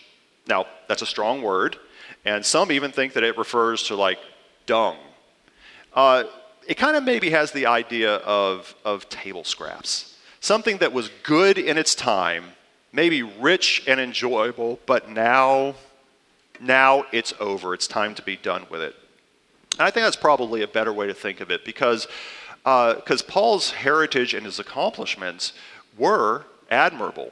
Now, 0.47 0.65
that's 0.87 1.01
a 1.01 1.05
strong 1.05 1.41
word, 1.41 1.77
and 2.25 2.45
some 2.45 2.71
even 2.71 2.91
think 2.91 3.13
that 3.13 3.23
it 3.23 3.37
refers 3.37 3.83
to 3.83 3.95
like 3.95 4.19
dung. 4.65 4.97
Uh, 5.93 6.23
it 6.67 6.77
kind 6.77 6.95
of 6.95 7.03
maybe 7.03 7.29
has 7.31 7.51
the 7.51 7.65
idea 7.65 8.15
of, 8.15 8.73
of 8.85 9.09
table 9.09 9.43
scraps. 9.43 10.15
Something 10.39 10.77
that 10.77 10.93
was 10.93 11.09
good 11.23 11.57
in 11.57 11.77
its 11.77 11.93
time, 11.95 12.45
maybe 12.93 13.23
rich 13.23 13.83
and 13.87 13.99
enjoyable, 13.99 14.79
but 14.85 15.09
now, 15.09 15.75
now 16.59 17.05
it's 17.11 17.33
over. 17.39 17.73
It's 17.73 17.87
time 17.87 18.15
to 18.15 18.21
be 18.21 18.37
done 18.37 18.65
with 18.69 18.81
it. 18.81 18.95
And 19.79 19.87
I 19.87 19.91
think 19.91 20.05
that's 20.05 20.17
probably 20.17 20.61
a 20.61 20.67
better 20.67 20.91
way 20.91 21.07
to 21.07 21.13
think 21.13 21.39
of 21.39 21.49
it 21.49 21.63
because 21.63 22.07
because 22.63 23.21
uh, 23.21 23.25
Paul's 23.27 23.71
heritage 23.71 24.33
and 24.33 24.45
his 24.45 24.59
accomplishments 24.59 25.53
were 25.97 26.43
admirable. 26.69 27.31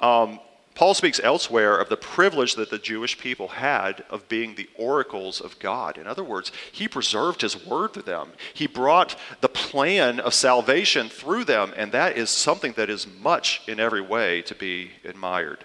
Um, 0.00 0.40
Paul 0.74 0.94
speaks 0.94 1.20
elsewhere 1.22 1.78
of 1.78 1.88
the 1.88 1.96
privilege 1.96 2.54
that 2.56 2.70
the 2.70 2.78
Jewish 2.78 3.18
people 3.18 3.48
had 3.48 4.04
of 4.10 4.28
being 4.28 4.54
the 4.54 4.68
oracles 4.76 5.40
of 5.40 5.58
God. 5.58 5.96
In 5.96 6.06
other 6.06 6.22
words, 6.22 6.52
he 6.70 6.86
preserved 6.86 7.42
his 7.42 7.64
word 7.66 7.94
to 7.94 8.02
them. 8.02 8.30
He 8.54 8.66
brought 8.66 9.16
the 9.40 9.48
plan 9.48 10.20
of 10.20 10.34
salvation 10.34 11.08
through 11.08 11.44
them, 11.44 11.72
and 11.76 11.90
that 11.92 12.16
is 12.16 12.30
something 12.30 12.72
that 12.72 12.90
is 12.90 13.06
much 13.06 13.62
in 13.66 13.80
every 13.80 14.02
way 14.02 14.42
to 14.42 14.54
be 14.54 14.92
admired. 15.04 15.64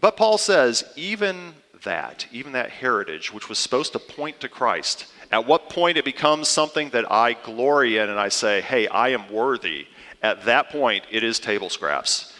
But 0.00 0.16
Paul 0.16 0.36
says, 0.36 0.84
even 0.96 1.54
that, 1.84 2.26
even 2.32 2.52
that 2.52 2.70
heritage, 2.70 3.32
which 3.32 3.48
was 3.48 3.58
supposed 3.58 3.92
to 3.92 3.98
point 3.98 4.40
to 4.40 4.48
Christ, 4.48 5.06
at 5.30 5.46
what 5.46 5.68
point 5.68 5.96
it 5.96 6.04
becomes 6.04 6.48
something 6.48 6.90
that 6.90 7.10
I 7.10 7.32
glory 7.32 7.98
in 7.98 8.08
and 8.10 8.18
I 8.18 8.28
say, 8.28 8.60
hey, 8.60 8.86
I 8.88 9.10
am 9.10 9.30
worthy, 9.32 9.86
at 10.22 10.44
that 10.44 10.70
point 10.70 11.04
it 11.10 11.24
is 11.24 11.38
table 11.38 11.70
scraps. 11.70 12.34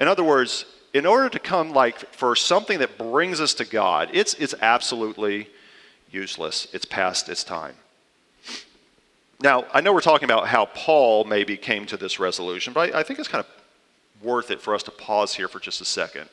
In 0.00 0.08
other 0.08 0.24
words, 0.24 0.64
in 0.94 1.06
order 1.06 1.28
to 1.28 1.38
come 1.38 1.72
like 1.72 1.98
for 2.12 2.34
something 2.34 2.78
that 2.78 2.96
brings 2.98 3.40
us 3.40 3.54
to 3.54 3.64
God, 3.64 4.10
it's, 4.12 4.34
it's 4.34 4.54
absolutely 4.60 5.48
useless. 6.10 6.66
It's 6.72 6.84
past 6.84 7.28
its 7.28 7.44
time. 7.44 7.74
Now, 9.40 9.66
I 9.72 9.80
know 9.80 9.92
we're 9.92 10.00
talking 10.00 10.24
about 10.24 10.48
how 10.48 10.66
Paul 10.66 11.24
maybe 11.24 11.56
came 11.56 11.86
to 11.86 11.96
this 11.96 12.18
resolution, 12.18 12.72
but 12.72 12.94
I, 12.94 13.00
I 13.00 13.02
think 13.02 13.18
it's 13.18 13.28
kind 13.28 13.44
of 13.44 14.24
worth 14.24 14.50
it 14.50 14.60
for 14.60 14.74
us 14.74 14.82
to 14.84 14.90
pause 14.90 15.34
here 15.34 15.46
for 15.46 15.60
just 15.60 15.80
a 15.80 15.84
second 15.84 16.28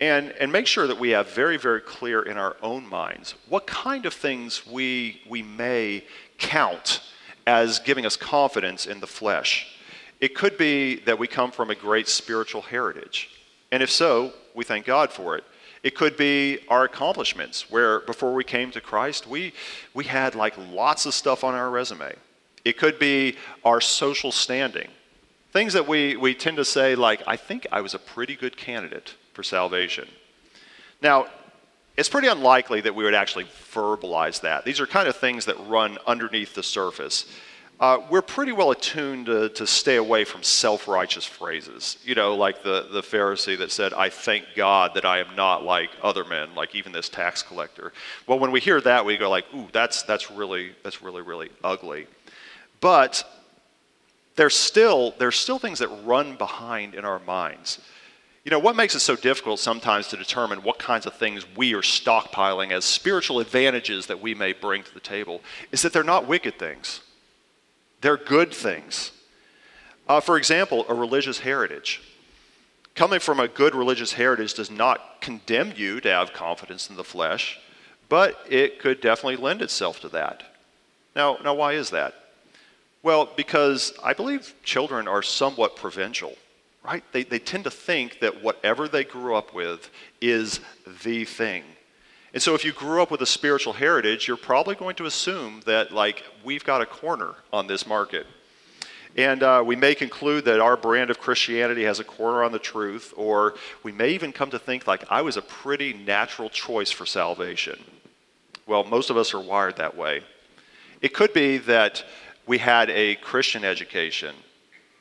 and, 0.00 0.30
and 0.32 0.52
make 0.52 0.66
sure 0.66 0.86
that 0.86 0.98
we 0.98 1.10
have 1.10 1.30
very, 1.30 1.56
very 1.56 1.80
clear 1.80 2.22
in 2.22 2.36
our 2.36 2.56
own 2.62 2.86
minds 2.86 3.34
what 3.48 3.66
kind 3.66 4.06
of 4.06 4.14
things 4.14 4.66
we, 4.66 5.20
we 5.28 5.42
may 5.42 6.04
count 6.38 7.00
as 7.46 7.78
giving 7.80 8.06
us 8.06 8.16
confidence 8.16 8.86
in 8.86 9.00
the 9.00 9.06
flesh. 9.06 9.78
It 10.20 10.34
could 10.34 10.58
be 10.58 10.96
that 11.00 11.18
we 11.18 11.26
come 11.26 11.50
from 11.50 11.70
a 11.70 11.74
great 11.74 12.08
spiritual 12.08 12.62
heritage. 12.62 13.30
And 13.70 13.82
if 13.82 13.90
so, 13.90 14.32
we 14.54 14.64
thank 14.64 14.86
God 14.86 15.10
for 15.10 15.36
it. 15.36 15.44
It 15.82 15.94
could 15.94 16.16
be 16.16 16.58
our 16.68 16.84
accomplishments, 16.84 17.70
where 17.70 18.00
before 18.00 18.34
we 18.34 18.44
came 18.44 18.70
to 18.72 18.80
Christ, 18.80 19.26
we, 19.26 19.52
we 19.94 20.04
had 20.04 20.34
like 20.34 20.54
lots 20.72 21.06
of 21.06 21.14
stuff 21.14 21.44
on 21.44 21.54
our 21.54 21.70
resume. 21.70 22.12
It 22.64 22.76
could 22.76 22.98
be 22.98 23.36
our 23.64 23.80
social 23.80 24.32
standing. 24.32 24.88
Things 25.58 25.72
that 25.72 25.88
we, 25.88 26.14
we 26.14 26.36
tend 26.36 26.58
to 26.58 26.64
say, 26.64 26.94
like, 26.94 27.20
I 27.26 27.34
think 27.34 27.66
I 27.72 27.80
was 27.80 27.92
a 27.92 27.98
pretty 27.98 28.36
good 28.36 28.56
candidate 28.56 29.16
for 29.32 29.42
salvation. 29.42 30.06
Now, 31.02 31.26
it's 31.96 32.08
pretty 32.08 32.28
unlikely 32.28 32.82
that 32.82 32.94
we 32.94 33.02
would 33.02 33.12
actually 33.12 33.46
verbalize 33.74 34.42
that. 34.42 34.64
These 34.64 34.78
are 34.78 34.86
kind 34.86 35.08
of 35.08 35.16
things 35.16 35.46
that 35.46 35.56
run 35.66 35.98
underneath 36.06 36.54
the 36.54 36.62
surface. 36.62 37.24
Uh, 37.80 37.98
we're 38.08 38.22
pretty 38.22 38.52
well 38.52 38.70
attuned 38.70 39.26
to, 39.26 39.48
to 39.48 39.66
stay 39.66 39.96
away 39.96 40.24
from 40.24 40.44
self 40.44 40.86
righteous 40.86 41.24
phrases. 41.24 41.98
You 42.04 42.14
know, 42.14 42.36
like 42.36 42.62
the, 42.62 42.86
the 42.92 43.00
Pharisee 43.00 43.58
that 43.58 43.72
said, 43.72 43.92
I 43.92 44.10
thank 44.10 44.44
God 44.54 44.92
that 44.94 45.04
I 45.04 45.18
am 45.18 45.34
not 45.34 45.64
like 45.64 45.90
other 46.04 46.24
men, 46.24 46.54
like 46.54 46.76
even 46.76 46.92
this 46.92 47.08
tax 47.08 47.42
collector. 47.42 47.92
Well, 48.28 48.38
when 48.38 48.52
we 48.52 48.60
hear 48.60 48.80
that, 48.82 49.04
we 49.04 49.16
go 49.16 49.28
like, 49.28 49.46
ooh, 49.52 49.66
that's, 49.72 50.04
that's, 50.04 50.30
really, 50.30 50.70
that's 50.84 51.02
really, 51.02 51.22
really 51.22 51.50
ugly. 51.64 52.06
But 52.80 53.24
there's 54.38 54.54
still, 54.54 55.16
there's 55.18 55.36
still 55.36 55.58
things 55.58 55.80
that 55.80 55.88
run 56.04 56.36
behind 56.36 56.94
in 56.94 57.04
our 57.04 57.18
minds. 57.18 57.80
You 58.44 58.52
know, 58.52 58.60
what 58.60 58.76
makes 58.76 58.94
it 58.94 59.00
so 59.00 59.16
difficult 59.16 59.58
sometimes 59.58 60.06
to 60.08 60.16
determine 60.16 60.62
what 60.62 60.78
kinds 60.78 61.06
of 61.06 61.14
things 61.14 61.44
we 61.56 61.74
are 61.74 61.82
stockpiling 61.82 62.70
as 62.70 62.84
spiritual 62.84 63.40
advantages 63.40 64.06
that 64.06 64.20
we 64.20 64.34
may 64.34 64.52
bring 64.52 64.84
to 64.84 64.94
the 64.94 65.00
table 65.00 65.40
is 65.72 65.82
that 65.82 65.92
they're 65.92 66.04
not 66.04 66.28
wicked 66.28 66.56
things, 66.56 67.00
they're 68.00 68.16
good 68.16 68.54
things. 68.54 69.10
Uh, 70.08 70.20
for 70.20 70.38
example, 70.38 70.86
a 70.88 70.94
religious 70.94 71.40
heritage. 71.40 72.00
Coming 72.94 73.18
from 73.18 73.40
a 73.40 73.48
good 73.48 73.74
religious 73.74 74.12
heritage 74.12 74.54
does 74.54 74.70
not 74.70 75.20
condemn 75.20 75.72
you 75.76 76.00
to 76.00 76.08
have 76.08 76.32
confidence 76.32 76.88
in 76.88 76.94
the 76.94 77.04
flesh, 77.04 77.58
but 78.08 78.38
it 78.48 78.78
could 78.78 79.00
definitely 79.00 79.36
lend 79.36 79.62
itself 79.62 80.00
to 80.00 80.08
that. 80.10 80.44
Now, 81.16 81.38
now 81.42 81.54
why 81.54 81.72
is 81.72 81.90
that? 81.90 82.14
Well, 83.08 83.26
because 83.36 83.94
I 84.04 84.12
believe 84.12 84.54
children 84.62 85.08
are 85.08 85.22
somewhat 85.22 85.76
provincial 85.76 86.36
right? 86.84 87.02
They, 87.12 87.22
they 87.22 87.38
tend 87.38 87.64
to 87.64 87.70
think 87.70 88.20
that 88.20 88.42
whatever 88.42 88.86
they 88.86 89.04
grew 89.04 89.34
up 89.34 89.54
with 89.54 89.90
is 90.20 90.60
the 91.04 91.24
thing. 91.24 91.64
And 92.34 92.42
so 92.42 92.54
if 92.54 92.64
you 92.64 92.72
grew 92.72 93.02
up 93.02 93.10
with 93.10 93.22
a 93.22 93.26
spiritual 93.26 93.72
heritage, 93.72 94.28
you're 94.28 94.36
probably 94.36 94.74
going 94.74 94.96
to 94.96 95.06
assume 95.06 95.62
that, 95.64 95.92
like, 95.92 96.22
we've 96.44 96.64
got 96.64 96.82
a 96.82 96.86
corner 96.86 97.34
on 97.50 97.66
this 97.66 97.86
market. 97.86 98.26
And 99.16 99.42
uh, 99.42 99.62
we 99.66 99.74
may 99.74 99.94
conclude 99.94 100.44
that 100.44 100.60
our 100.60 100.76
brand 100.76 101.10
of 101.10 101.18
Christianity 101.18 101.84
has 101.84 102.00
a 102.00 102.04
corner 102.04 102.44
on 102.44 102.52
the 102.52 102.58
truth, 102.58 103.14
or 103.16 103.54
we 103.82 103.92
may 103.92 104.10
even 104.10 104.32
come 104.32 104.50
to 104.50 104.58
think, 104.58 104.86
like, 104.86 105.04
I 105.10 105.22
was 105.22 105.36
a 105.38 105.42
pretty 105.42 105.94
natural 105.94 106.50
choice 106.50 106.90
for 106.90 107.06
salvation. 107.06 107.78
Well, 108.66 108.84
most 108.84 109.10
of 109.10 109.16
us 109.16 109.32
are 109.32 109.40
wired 109.40 109.76
that 109.76 109.96
way. 109.96 110.22
It 111.00 111.14
could 111.14 111.32
be 111.32 111.58
that 111.58 112.04
we 112.48 112.58
had 112.58 112.88
a 112.90 113.14
Christian 113.16 113.62
education 113.62 114.34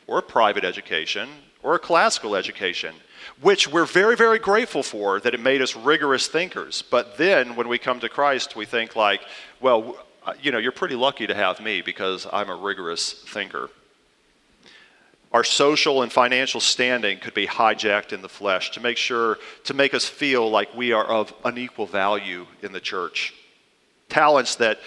or 0.05 0.19
a 0.19 0.21
private 0.21 0.65
education 0.65 1.29
or 1.63 1.75
a 1.75 1.79
classical 1.79 2.35
education, 2.35 2.93
which 3.41 3.67
we're 3.67 3.85
very, 3.85 4.15
very 4.15 4.37
grateful 4.37 4.83
for 4.83 5.19
that 5.21 5.33
it 5.33 5.39
made 5.39 5.61
us 5.61 5.75
rigorous 5.75 6.27
thinkers. 6.27 6.83
But 6.91 7.17
then 7.17 7.55
when 7.55 7.69
we 7.69 7.77
come 7.77 7.99
to 8.01 8.09
Christ, 8.09 8.55
we 8.55 8.65
think, 8.65 8.95
like, 8.95 9.21
well, 9.61 9.97
uh, 10.25 10.33
you 10.41 10.51
know, 10.51 10.57
you're 10.57 10.73
pretty 10.73 10.95
lucky 10.95 11.25
to 11.25 11.33
have 11.33 11.61
me 11.61 11.81
because 11.81 12.27
I'm 12.31 12.49
a 12.49 12.55
rigorous 12.55 13.13
thinker. 13.13 13.69
Our 15.31 15.43
social 15.43 16.03
and 16.03 16.11
financial 16.11 16.61
standing 16.61 17.19
could 17.19 17.33
be 17.33 17.47
hijacked 17.47 18.11
in 18.11 18.21
the 18.21 18.29
flesh 18.29 18.71
to 18.71 18.81
make 18.81 18.97
sure, 18.97 19.37
to 19.65 19.73
make 19.73 19.93
us 19.93 20.05
feel 20.05 20.49
like 20.49 20.75
we 20.75 20.91
are 20.91 21.05
of 21.05 21.33
unequal 21.45 21.85
value 21.85 22.45
in 22.61 22.71
the 22.73 22.79
church. 22.81 23.33
Talents 24.09 24.55
that 24.55 24.79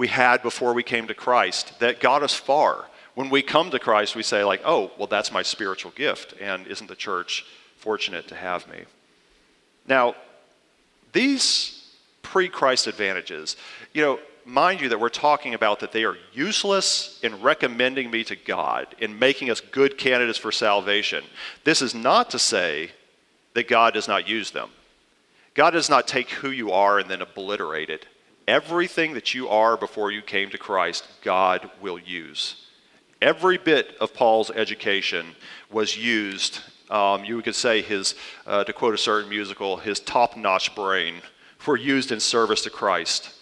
we 0.00 0.08
had 0.08 0.40
before 0.40 0.72
we 0.72 0.82
came 0.82 1.06
to 1.08 1.12
Christ 1.12 1.78
that 1.80 2.00
got 2.00 2.22
us 2.22 2.34
far. 2.34 2.86
When 3.16 3.28
we 3.28 3.42
come 3.42 3.70
to 3.70 3.78
Christ, 3.78 4.16
we 4.16 4.22
say, 4.22 4.42
like, 4.42 4.62
oh, 4.64 4.90
well, 4.96 5.06
that's 5.06 5.30
my 5.30 5.42
spiritual 5.42 5.90
gift, 5.90 6.32
and 6.40 6.66
isn't 6.66 6.86
the 6.86 6.96
church 6.96 7.44
fortunate 7.76 8.26
to 8.28 8.34
have 8.34 8.66
me? 8.66 8.84
Now, 9.86 10.14
these 11.12 11.86
pre 12.22 12.48
Christ 12.48 12.86
advantages, 12.86 13.58
you 13.92 14.00
know, 14.00 14.20
mind 14.46 14.80
you 14.80 14.88
that 14.88 14.98
we're 14.98 15.10
talking 15.10 15.52
about 15.52 15.80
that 15.80 15.92
they 15.92 16.04
are 16.04 16.16
useless 16.32 17.20
in 17.22 17.42
recommending 17.42 18.10
me 18.10 18.24
to 18.24 18.36
God, 18.36 18.86
in 19.00 19.18
making 19.18 19.50
us 19.50 19.60
good 19.60 19.98
candidates 19.98 20.38
for 20.38 20.50
salvation. 20.50 21.22
This 21.64 21.82
is 21.82 21.94
not 21.94 22.30
to 22.30 22.38
say 22.38 22.92
that 23.52 23.68
God 23.68 23.92
does 23.92 24.08
not 24.08 24.26
use 24.26 24.50
them. 24.50 24.70
God 25.52 25.72
does 25.72 25.90
not 25.90 26.08
take 26.08 26.30
who 26.30 26.50
you 26.50 26.72
are 26.72 26.98
and 26.98 27.10
then 27.10 27.20
obliterate 27.20 27.90
it. 27.90 28.06
Everything 28.50 29.14
that 29.14 29.32
you 29.32 29.48
are 29.48 29.76
before 29.76 30.10
you 30.10 30.22
came 30.22 30.50
to 30.50 30.58
Christ, 30.58 31.06
God 31.22 31.70
will 31.80 32.00
use. 32.00 32.66
Every 33.22 33.58
bit 33.58 33.94
of 34.00 34.12
Paul's 34.12 34.50
education 34.50 35.36
was 35.70 35.96
used. 35.96 36.58
Um, 36.90 37.24
you 37.24 37.40
could 37.42 37.54
say 37.54 37.80
his, 37.80 38.16
uh, 38.48 38.64
to 38.64 38.72
quote 38.72 38.94
a 38.94 38.98
certain 38.98 39.30
musical, 39.30 39.76
his 39.76 40.00
top 40.00 40.36
notch 40.36 40.74
brain 40.74 41.22
were 41.64 41.76
used 41.76 42.10
in 42.10 42.18
service 42.18 42.62
to 42.62 42.70
Christ. 42.70 43.32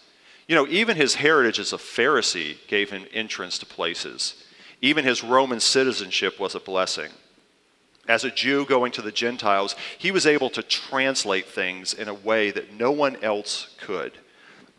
You 0.46 0.54
know, 0.54 0.66
even 0.66 0.94
his 0.94 1.14
heritage 1.14 1.58
as 1.58 1.72
a 1.72 1.78
Pharisee 1.78 2.58
gave 2.66 2.90
him 2.90 3.06
entrance 3.10 3.56
to 3.60 3.64
places. 3.66 4.34
Even 4.82 5.06
his 5.06 5.24
Roman 5.24 5.60
citizenship 5.60 6.38
was 6.38 6.54
a 6.54 6.60
blessing. 6.60 7.12
As 8.06 8.24
a 8.24 8.30
Jew 8.30 8.66
going 8.66 8.92
to 8.92 9.00
the 9.02 9.10
Gentiles, 9.10 9.74
he 9.96 10.10
was 10.10 10.26
able 10.26 10.50
to 10.50 10.62
translate 10.62 11.46
things 11.46 11.94
in 11.94 12.08
a 12.08 12.14
way 12.28 12.50
that 12.50 12.74
no 12.74 12.90
one 12.90 13.16
else 13.22 13.74
could. 13.80 14.12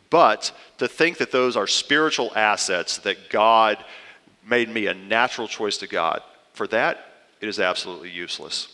But 0.09 0.51
to 0.77 0.87
think 0.87 1.17
that 1.17 1.31
those 1.31 1.55
are 1.55 1.67
spiritual 1.67 2.31
assets 2.35 2.97
that 2.99 3.29
God 3.29 3.83
made 4.47 4.69
me 4.69 4.87
a 4.87 4.93
natural 4.93 5.47
choice 5.47 5.77
to 5.77 5.87
God, 5.87 6.21
for 6.53 6.67
that, 6.67 7.05
it 7.41 7.47
is 7.47 7.59
absolutely 7.59 8.09
useless. 8.09 8.67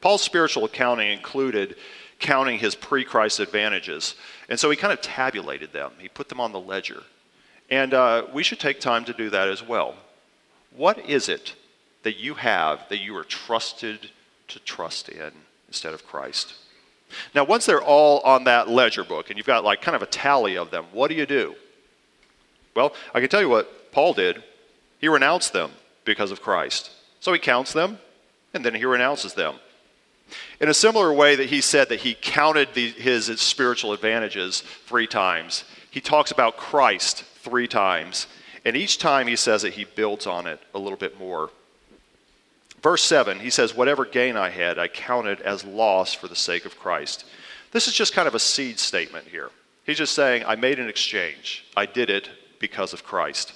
Paul's 0.00 0.22
spiritual 0.22 0.64
accounting 0.64 1.12
included 1.12 1.76
counting 2.18 2.58
his 2.58 2.74
pre 2.74 3.04
Christ 3.04 3.40
advantages. 3.40 4.14
And 4.48 4.58
so 4.58 4.70
he 4.70 4.76
kind 4.76 4.92
of 4.92 5.00
tabulated 5.00 5.72
them, 5.72 5.92
he 5.98 6.08
put 6.08 6.28
them 6.28 6.40
on 6.40 6.52
the 6.52 6.60
ledger. 6.60 7.02
And 7.70 7.94
uh, 7.94 8.26
we 8.32 8.42
should 8.42 8.60
take 8.60 8.80
time 8.80 9.04
to 9.06 9.12
do 9.12 9.30
that 9.30 9.48
as 9.48 9.62
well. 9.62 9.94
What 10.76 10.98
is 10.98 11.28
it 11.28 11.54
that 12.02 12.16
you 12.16 12.34
have 12.34 12.88
that 12.88 12.98
you 12.98 13.16
are 13.16 13.24
trusted 13.24 14.10
to 14.48 14.58
trust 14.60 15.08
in 15.08 15.32
instead 15.68 15.94
of 15.94 16.06
Christ? 16.06 16.54
Now, 17.34 17.44
once 17.44 17.66
they're 17.66 17.82
all 17.82 18.20
on 18.20 18.44
that 18.44 18.68
ledger 18.68 19.04
book 19.04 19.30
and 19.30 19.36
you've 19.36 19.46
got 19.46 19.64
like 19.64 19.82
kind 19.82 19.96
of 19.96 20.02
a 20.02 20.06
tally 20.06 20.56
of 20.56 20.70
them, 20.70 20.86
what 20.92 21.08
do 21.08 21.14
you 21.14 21.26
do? 21.26 21.54
Well, 22.74 22.94
I 23.14 23.20
can 23.20 23.28
tell 23.28 23.40
you 23.40 23.48
what 23.48 23.92
Paul 23.92 24.14
did. 24.14 24.42
He 24.98 25.08
renounced 25.08 25.52
them 25.52 25.70
because 26.04 26.30
of 26.30 26.40
Christ. 26.40 26.90
So 27.20 27.32
he 27.32 27.38
counts 27.38 27.72
them 27.72 27.98
and 28.52 28.64
then 28.64 28.74
he 28.74 28.84
renounces 28.84 29.34
them. 29.34 29.56
In 30.60 30.68
a 30.68 30.74
similar 30.74 31.12
way 31.12 31.36
that 31.36 31.50
he 31.50 31.60
said 31.60 31.88
that 31.90 32.00
he 32.00 32.16
counted 32.20 32.74
the, 32.74 32.90
his 32.90 33.26
spiritual 33.40 33.92
advantages 33.92 34.62
three 34.86 35.06
times, 35.06 35.64
he 35.90 36.00
talks 36.00 36.30
about 36.30 36.56
Christ 36.56 37.24
three 37.36 37.68
times. 37.68 38.26
And 38.64 38.76
each 38.76 38.98
time 38.98 39.26
he 39.26 39.36
says 39.36 39.62
that 39.62 39.74
he 39.74 39.84
builds 39.84 40.26
on 40.26 40.46
it 40.46 40.60
a 40.74 40.78
little 40.78 40.96
bit 40.96 41.18
more. 41.18 41.50
Verse 42.84 43.02
7, 43.02 43.40
he 43.40 43.48
says, 43.48 43.74
Whatever 43.74 44.04
gain 44.04 44.36
I 44.36 44.50
had, 44.50 44.78
I 44.78 44.88
counted 44.88 45.40
as 45.40 45.64
loss 45.64 46.12
for 46.12 46.28
the 46.28 46.36
sake 46.36 46.66
of 46.66 46.78
Christ. 46.78 47.24
This 47.72 47.88
is 47.88 47.94
just 47.94 48.12
kind 48.12 48.28
of 48.28 48.34
a 48.34 48.38
seed 48.38 48.78
statement 48.78 49.26
here. 49.26 49.48
He's 49.86 49.96
just 49.96 50.14
saying, 50.14 50.44
I 50.46 50.56
made 50.56 50.78
an 50.78 50.90
exchange. 50.90 51.64
I 51.74 51.86
did 51.86 52.10
it 52.10 52.28
because 52.58 52.92
of 52.92 53.02
Christ. 53.02 53.54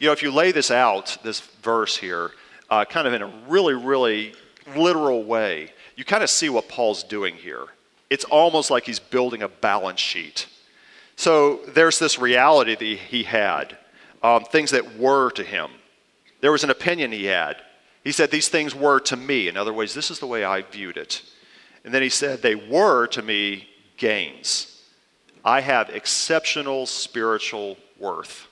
You 0.00 0.08
know, 0.08 0.12
if 0.12 0.24
you 0.24 0.32
lay 0.32 0.50
this 0.50 0.72
out, 0.72 1.16
this 1.22 1.38
verse 1.38 1.96
here, 1.96 2.32
uh, 2.68 2.84
kind 2.84 3.06
of 3.06 3.14
in 3.14 3.22
a 3.22 3.32
really, 3.48 3.74
really 3.74 4.34
literal 4.76 5.22
way, 5.22 5.70
you 5.94 6.04
kind 6.04 6.24
of 6.24 6.28
see 6.28 6.48
what 6.48 6.68
Paul's 6.68 7.04
doing 7.04 7.36
here. 7.36 7.66
It's 8.10 8.24
almost 8.24 8.72
like 8.72 8.86
he's 8.86 8.98
building 8.98 9.44
a 9.44 9.48
balance 9.48 10.00
sheet. 10.00 10.48
So 11.14 11.60
there's 11.68 12.00
this 12.00 12.18
reality 12.18 12.74
that 12.74 12.84
he 12.84 13.22
had, 13.22 13.78
um, 14.24 14.42
things 14.42 14.72
that 14.72 14.98
were 14.98 15.30
to 15.30 15.44
him. 15.44 15.70
There 16.40 16.50
was 16.50 16.64
an 16.64 16.70
opinion 16.70 17.12
he 17.12 17.26
had. 17.26 17.62
He 18.06 18.12
said, 18.12 18.30
These 18.30 18.48
things 18.48 18.72
were 18.72 19.00
to 19.00 19.16
me. 19.16 19.48
In 19.48 19.56
other 19.56 19.72
words, 19.72 19.92
this 19.92 20.12
is 20.12 20.20
the 20.20 20.28
way 20.28 20.44
I 20.44 20.62
viewed 20.62 20.96
it. 20.96 21.22
And 21.84 21.92
then 21.92 22.02
he 22.02 22.08
said, 22.08 22.40
They 22.40 22.54
were 22.54 23.08
to 23.08 23.20
me 23.20 23.68
gains. 23.96 24.80
I 25.44 25.60
have 25.60 25.90
exceptional 25.90 26.86
spiritual 26.86 27.76
worth. 27.98 28.46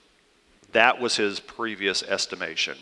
That 0.72 1.00
was 1.00 1.14
his 1.14 1.38
previous 1.38 2.02
estimation. 2.02 2.76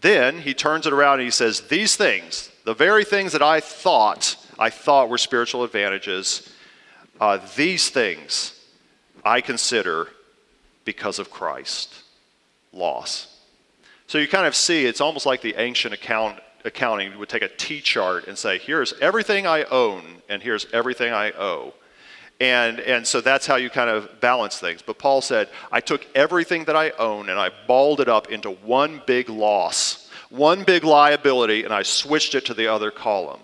Then 0.00 0.38
he 0.38 0.54
turns 0.54 0.86
it 0.86 0.94
around 0.94 1.18
and 1.18 1.24
he 1.24 1.30
says, 1.30 1.60
These 1.60 1.94
things, 1.94 2.50
the 2.64 2.72
very 2.72 3.04
things 3.04 3.32
that 3.32 3.42
I 3.42 3.60
thought 3.60 4.38
I 4.58 4.70
thought 4.70 5.10
were 5.10 5.18
spiritual 5.18 5.62
advantages, 5.62 6.50
uh, 7.20 7.38
these 7.56 7.90
things 7.90 8.58
I 9.22 9.42
consider 9.42 10.08
because 10.86 11.18
of 11.18 11.30
Christ 11.30 12.02
loss. 12.72 13.29
So 14.10 14.18
you 14.18 14.26
kind 14.26 14.44
of 14.44 14.56
see 14.56 14.86
it's 14.86 15.00
almost 15.00 15.24
like 15.24 15.40
the 15.40 15.54
ancient 15.54 15.94
account, 15.94 16.40
accounting 16.64 17.16
would 17.20 17.28
take 17.28 17.42
a 17.42 17.48
T 17.48 17.80
chart 17.80 18.26
and 18.26 18.36
say, 18.36 18.58
here's 18.58 18.92
everything 18.94 19.46
I 19.46 19.62
own 19.62 20.02
and 20.28 20.42
here's 20.42 20.66
everything 20.72 21.12
I 21.12 21.30
owe. 21.30 21.74
And, 22.40 22.80
and 22.80 23.06
so 23.06 23.20
that's 23.20 23.46
how 23.46 23.54
you 23.54 23.70
kind 23.70 23.88
of 23.88 24.20
balance 24.20 24.58
things. 24.58 24.82
But 24.82 24.98
Paul 24.98 25.20
said, 25.20 25.48
I 25.70 25.78
took 25.78 26.04
everything 26.16 26.64
that 26.64 26.74
I 26.74 26.90
own 26.98 27.28
and 27.28 27.38
I 27.38 27.52
balled 27.68 28.00
it 28.00 28.08
up 28.08 28.32
into 28.32 28.50
one 28.50 29.00
big 29.06 29.28
loss, 29.28 30.10
one 30.28 30.64
big 30.64 30.82
liability, 30.82 31.62
and 31.62 31.72
I 31.72 31.84
switched 31.84 32.34
it 32.34 32.44
to 32.46 32.54
the 32.54 32.66
other 32.66 32.90
column. 32.90 33.38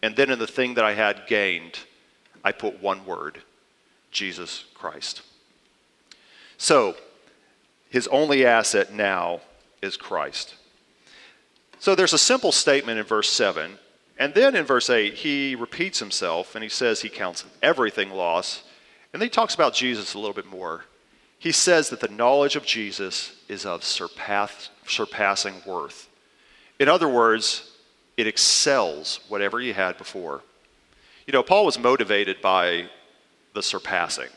And 0.00 0.14
then 0.14 0.30
in 0.30 0.38
the 0.38 0.46
thing 0.46 0.74
that 0.74 0.84
I 0.84 0.94
had 0.94 1.26
gained, 1.26 1.76
I 2.44 2.52
put 2.52 2.80
one 2.80 3.04
word 3.04 3.42
Jesus 4.12 4.64
Christ. 4.74 5.22
So, 6.56 6.94
his 7.90 8.06
only 8.06 8.46
asset 8.46 8.92
now 8.92 9.40
is 9.82 9.96
Christ. 9.96 10.54
So 11.78 11.94
there's 11.94 12.12
a 12.12 12.18
simple 12.18 12.52
statement 12.52 12.98
in 12.98 13.04
verse 13.04 13.30
7 13.30 13.78
and 14.18 14.34
then 14.34 14.56
in 14.56 14.64
verse 14.64 14.90
8, 14.90 15.14
he 15.14 15.54
repeats 15.54 16.00
himself 16.00 16.54
and 16.54 16.62
he 16.62 16.68
says 16.68 17.00
he 17.00 17.08
counts 17.08 17.44
everything 17.62 18.10
loss. 18.10 18.64
And 19.12 19.22
then 19.22 19.26
he 19.26 19.30
talks 19.30 19.54
about 19.54 19.74
Jesus 19.74 20.14
a 20.14 20.18
little 20.18 20.34
bit 20.34 20.50
more. 20.50 20.84
He 21.38 21.52
says 21.52 21.88
that 21.90 22.00
the 22.00 22.08
knowledge 22.08 22.56
of 22.56 22.66
Jesus 22.66 23.36
is 23.48 23.64
of 23.64 23.84
surpass, 23.84 24.70
surpassing 24.86 25.62
worth. 25.64 26.08
In 26.80 26.88
other 26.88 27.08
words, 27.08 27.70
it 28.16 28.26
excels 28.26 29.20
whatever 29.28 29.60
he 29.60 29.72
had 29.72 29.96
before. 29.96 30.42
You 31.26 31.32
know, 31.32 31.44
Paul 31.44 31.64
was 31.64 31.78
motivated 31.78 32.40
by 32.42 32.88
the 33.54 33.62
surpassing, 33.62 34.30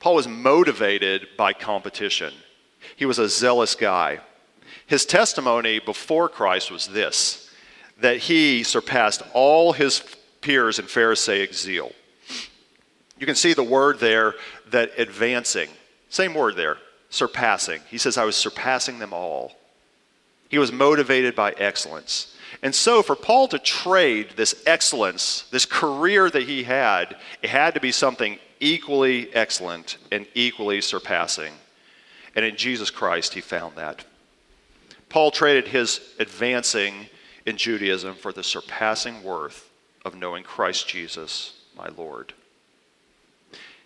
Paul 0.00 0.14
was 0.14 0.26
motivated 0.26 1.28
by 1.36 1.52
competition. 1.52 2.32
He 2.96 3.04
was 3.04 3.18
a 3.18 3.28
zealous 3.28 3.74
guy. 3.74 4.20
His 4.90 5.06
testimony 5.06 5.78
before 5.78 6.28
Christ 6.28 6.72
was 6.72 6.88
this 6.88 7.48
that 8.00 8.16
he 8.16 8.64
surpassed 8.64 9.22
all 9.34 9.72
his 9.72 10.02
peers 10.40 10.80
in 10.80 10.86
Pharisaic 10.86 11.54
zeal. 11.54 11.92
You 13.16 13.24
can 13.24 13.36
see 13.36 13.52
the 13.52 13.62
word 13.62 14.00
there 14.00 14.34
that 14.70 14.90
advancing, 14.98 15.68
same 16.08 16.34
word 16.34 16.56
there, 16.56 16.78
surpassing. 17.08 17.82
He 17.88 17.98
says, 17.98 18.18
I 18.18 18.24
was 18.24 18.34
surpassing 18.34 18.98
them 18.98 19.12
all. 19.12 19.52
He 20.48 20.58
was 20.58 20.72
motivated 20.72 21.36
by 21.36 21.52
excellence. 21.52 22.34
And 22.60 22.74
so, 22.74 23.00
for 23.00 23.14
Paul 23.14 23.46
to 23.48 23.60
trade 23.60 24.30
this 24.34 24.60
excellence, 24.66 25.44
this 25.52 25.66
career 25.66 26.28
that 26.30 26.48
he 26.48 26.64
had, 26.64 27.16
it 27.42 27.50
had 27.50 27.74
to 27.74 27.80
be 27.80 27.92
something 27.92 28.40
equally 28.58 29.32
excellent 29.36 29.98
and 30.10 30.26
equally 30.34 30.80
surpassing. 30.80 31.52
And 32.34 32.44
in 32.44 32.56
Jesus 32.56 32.90
Christ, 32.90 33.34
he 33.34 33.40
found 33.40 33.76
that. 33.76 34.04
Paul 35.10 35.32
traded 35.32 35.68
his 35.68 36.00
advancing 36.18 37.08
in 37.44 37.56
Judaism 37.56 38.14
for 38.14 38.32
the 38.32 38.44
surpassing 38.44 39.22
worth 39.22 39.68
of 40.04 40.14
knowing 40.14 40.44
Christ 40.44 40.88
Jesus, 40.88 41.60
my 41.76 41.88
Lord. 41.88 42.32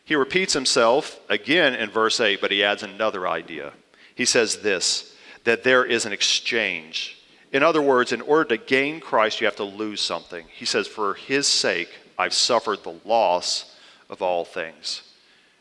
He 0.05 0.15
repeats 0.15 0.53
himself 0.53 1.19
again 1.31 1.75
in 1.75 1.91
verse 1.91 2.21
8, 2.21 2.41
but 2.41 2.51
he 2.51 2.63
adds 2.63 2.83
another 2.83 3.27
idea. 3.27 3.73
He 4.15 4.27
says 4.27 4.59
this 4.59 5.17
that 5.45 5.65
there 5.65 5.85
is 5.85 6.07
an 6.07 6.13
exchange. 6.13 7.19
In 7.53 7.63
other 7.63 7.83
words, 7.83 8.13
in 8.13 8.23
order 8.23 8.57
to 8.57 8.57
gain 8.57 8.99
Christ, 8.99 9.41
you 9.41 9.47
have 9.47 9.57
to 9.57 9.65
lose 9.65 10.01
something. 10.01 10.47
He 10.51 10.65
says, 10.65 10.87
For 10.87 11.15
his 11.15 11.47
sake, 11.47 11.91
I've 12.19 12.33
suffered 12.33 12.83
the 12.83 12.99
loss 13.05 13.77
of 14.09 14.23
all 14.23 14.45
things. 14.45 15.03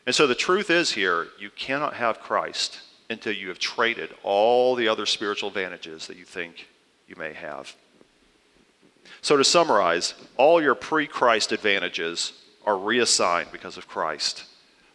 And 0.06 0.14
so 0.14 0.26
the 0.26 0.34
truth 0.34 0.70
is 0.70 0.92
here, 0.92 1.28
you 1.38 1.50
cannot 1.50 1.94
have 1.94 2.20
Christ 2.20 2.80
until 3.10 3.32
you 3.32 3.48
have 3.48 3.58
traded 3.58 4.10
all 4.22 4.74
the 4.74 4.88
other 4.88 5.06
spiritual 5.06 5.48
advantages 5.48 6.06
that 6.06 6.16
you 6.16 6.24
think 6.24 6.68
you 7.06 7.16
may 7.16 7.32
have. 7.32 7.74
So, 9.20 9.36
to 9.36 9.44
summarize, 9.44 10.14
all 10.36 10.62
your 10.62 10.74
pre 10.74 11.06
Christ 11.06 11.52
advantages 11.52 12.32
are 12.64 12.76
reassigned 12.76 13.52
because 13.52 13.76
of 13.76 13.88
Christ. 13.88 14.44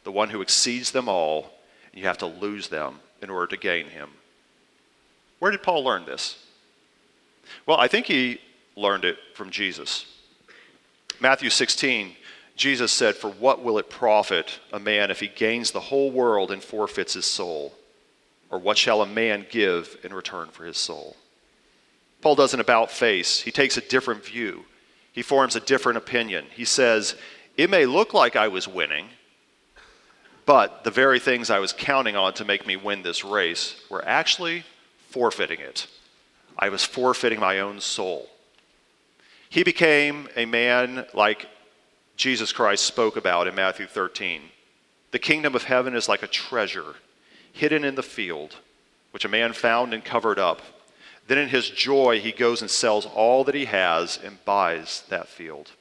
the 0.05 0.11
one 0.11 0.29
who 0.29 0.41
exceeds 0.41 0.91
them 0.91 1.09
all, 1.09 1.51
and 1.91 2.01
you 2.01 2.07
have 2.07 2.17
to 2.17 2.25
lose 2.25 2.69
them 2.69 2.99
in 3.21 3.29
order 3.29 3.47
to 3.47 3.57
gain 3.57 3.87
him. 3.87 4.09
Where 5.39 5.51
did 5.51 5.61
Paul 5.61 5.83
learn 5.83 6.05
this? 6.05 6.37
Well, 7.65 7.77
I 7.77 7.87
think 7.87 8.05
he 8.05 8.39
learned 8.75 9.05
it 9.05 9.17
from 9.33 9.49
Jesus. 9.49 10.05
Matthew 11.19 11.49
16, 11.49 12.15
Jesus 12.55 12.91
said, 12.91 13.15
For 13.15 13.29
what 13.29 13.61
will 13.61 13.77
it 13.77 13.89
profit 13.89 14.59
a 14.71 14.79
man 14.79 15.11
if 15.11 15.19
he 15.19 15.27
gains 15.27 15.71
the 15.71 15.79
whole 15.79 16.11
world 16.11 16.51
and 16.51 16.63
forfeits 16.63 17.13
his 17.13 17.25
soul? 17.25 17.73
Or 18.49 18.57
what 18.59 18.77
shall 18.77 19.01
a 19.01 19.07
man 19.07 19.45
give 19.49 19.97
in 20.03 20.13
return 20.13 20.49
for 20.49 20.65
his 20.65 20.77
soul? 20.77 21.15
Paul 22.21 22.35
does 22.35 22.53
an 22.53 22.59
about 22.59 22.91
face. 22.91 23.41
He 23.41 23.51
takes 23.51 23.77
a 23.77 23.81
different 23.81 24.25
view. 24.25 24.65
He 25.11 25.21
forms 25.21 25.55
a 25.55 25.61
different 25.61 25.97
opinion. 25.97 26.45
He 26.51 26.65
says, 26.65 27.15
It 27.57 27.69
may 27.69 27.85
look 27.85 28.13
like 28.13 28.35
I 28.35 28.47
was 28.47 28.67
winning, 28.67 29.09
but 30.45 30.83
the 30.83 30.91
very 30.91 31.19
things 31.19 31.49
I 31.49 31.59
was 31.59 31.73
counting 31.73 32.15
on 32.15 32.33
to 32.35 32.45
make 32.45 32.65
me 32.65 32.75
win 32.75 33.03
this 33.03 33.23
race 33.23 33.75
were 33.89 34.03
actually 34.05 34.63
forfeiting 35.09 35.59
it. 35.59 35.87
I 36.57 36.69
was 36.69 36.83
forfeiting 36.83 37.39
my 37.39 37.59
own 37.59 37.79
soul. 37.79 38.29
He 39.49 39.63
became 39.63 40.27
a 40.35 40.45
man 40.45 41.05
like 41.13 41.47
Jesus 42.17 42.51
Christ 42.51 42.83
spoke 42.83 43.15
about 43.15 43.47
in 43.47 43.55
Matthew 43.55 43.87
13. 43.87 44.41
The 45.11 45.19
kingdom 45.19 45.55
of 45.55 45.63
heaven 45.63 45.95
is 45.95 46.09
like 46.09 46.21
a 46.21 46.27
treasure 46.27 46.95
hidden 47.51 47.83
in 47.83 47.95
the 47.95 48.03
field, 48.03 48.55
which 49.11 49.25
a 49.25 49.29
man 49.29 49.53
found 49.53 49.93
and 49.93 50.03
covered 50.03 50.39
up. 50.39 50.61
Then 51.27 51.37
in 51.37 51.49
his 51.49 51.69
joy, 51.69 52.19
he 52.19 52.31
goes 52.31 52.61
and 52.61 52.71
sells 52.71 53.05
all 53.05 53.43
that 53.43 53.55
he 53.55 53.65
has 53.65 54.19
and 54.23 54.43
buys 54.45 55.03
that 55.09 55.27
field. 55.27 55.71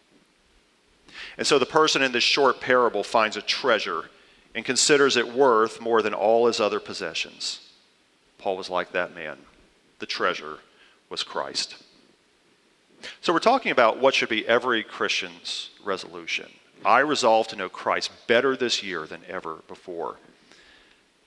And 1.36 1.46
so 1.46 1.58
the 1.58 1.66
person 1.66 2.02
in 2.02 2.12
this 2.12 2.24
short 2.24 2.60
parable 2.60 3.02
finds 3.02 3.36
a 3.36 3.42
treasure 3.42 4.10
and 4.54 4.64
considers 4.64 5.16
it 5.16 5.32
worth 5.32 5.80
more 5.80 6.02
than 6.02 6.14
all 6.14 6.46
his 6.46 6.60
other 6.60 6.80
possessions. 6.80 7.60
Paul 8.38 8.56
was 8.56 8.70
like 8.70 8.92
that 8.92 9.14
man. 9.14 9.38
The 9.98 10.06
treasure 10.06 10.58
was 11.08 11.22
Christ. 11.22 11.76
So 13.20 13.32
we're 13.32 13.38
talking 13.38 13.72
about 13.72 13.98
what 13.98 14.14
should 14.14 14.28
be 14.28 14.46
every 14.46 14.82
Christian's 14.82 15.70
resolution. 15.84 16.50
I 16.84 17.00
resolve 17.00 17.48
to 17.48 17.56
know 17.56 17.68
Christ 17.68 18.10
better 18.26 18.56
this 18.56 18.82
year 18.82 19.06
than 19.06 19.22
ever 19.28 19.56
before. 19.66 20.16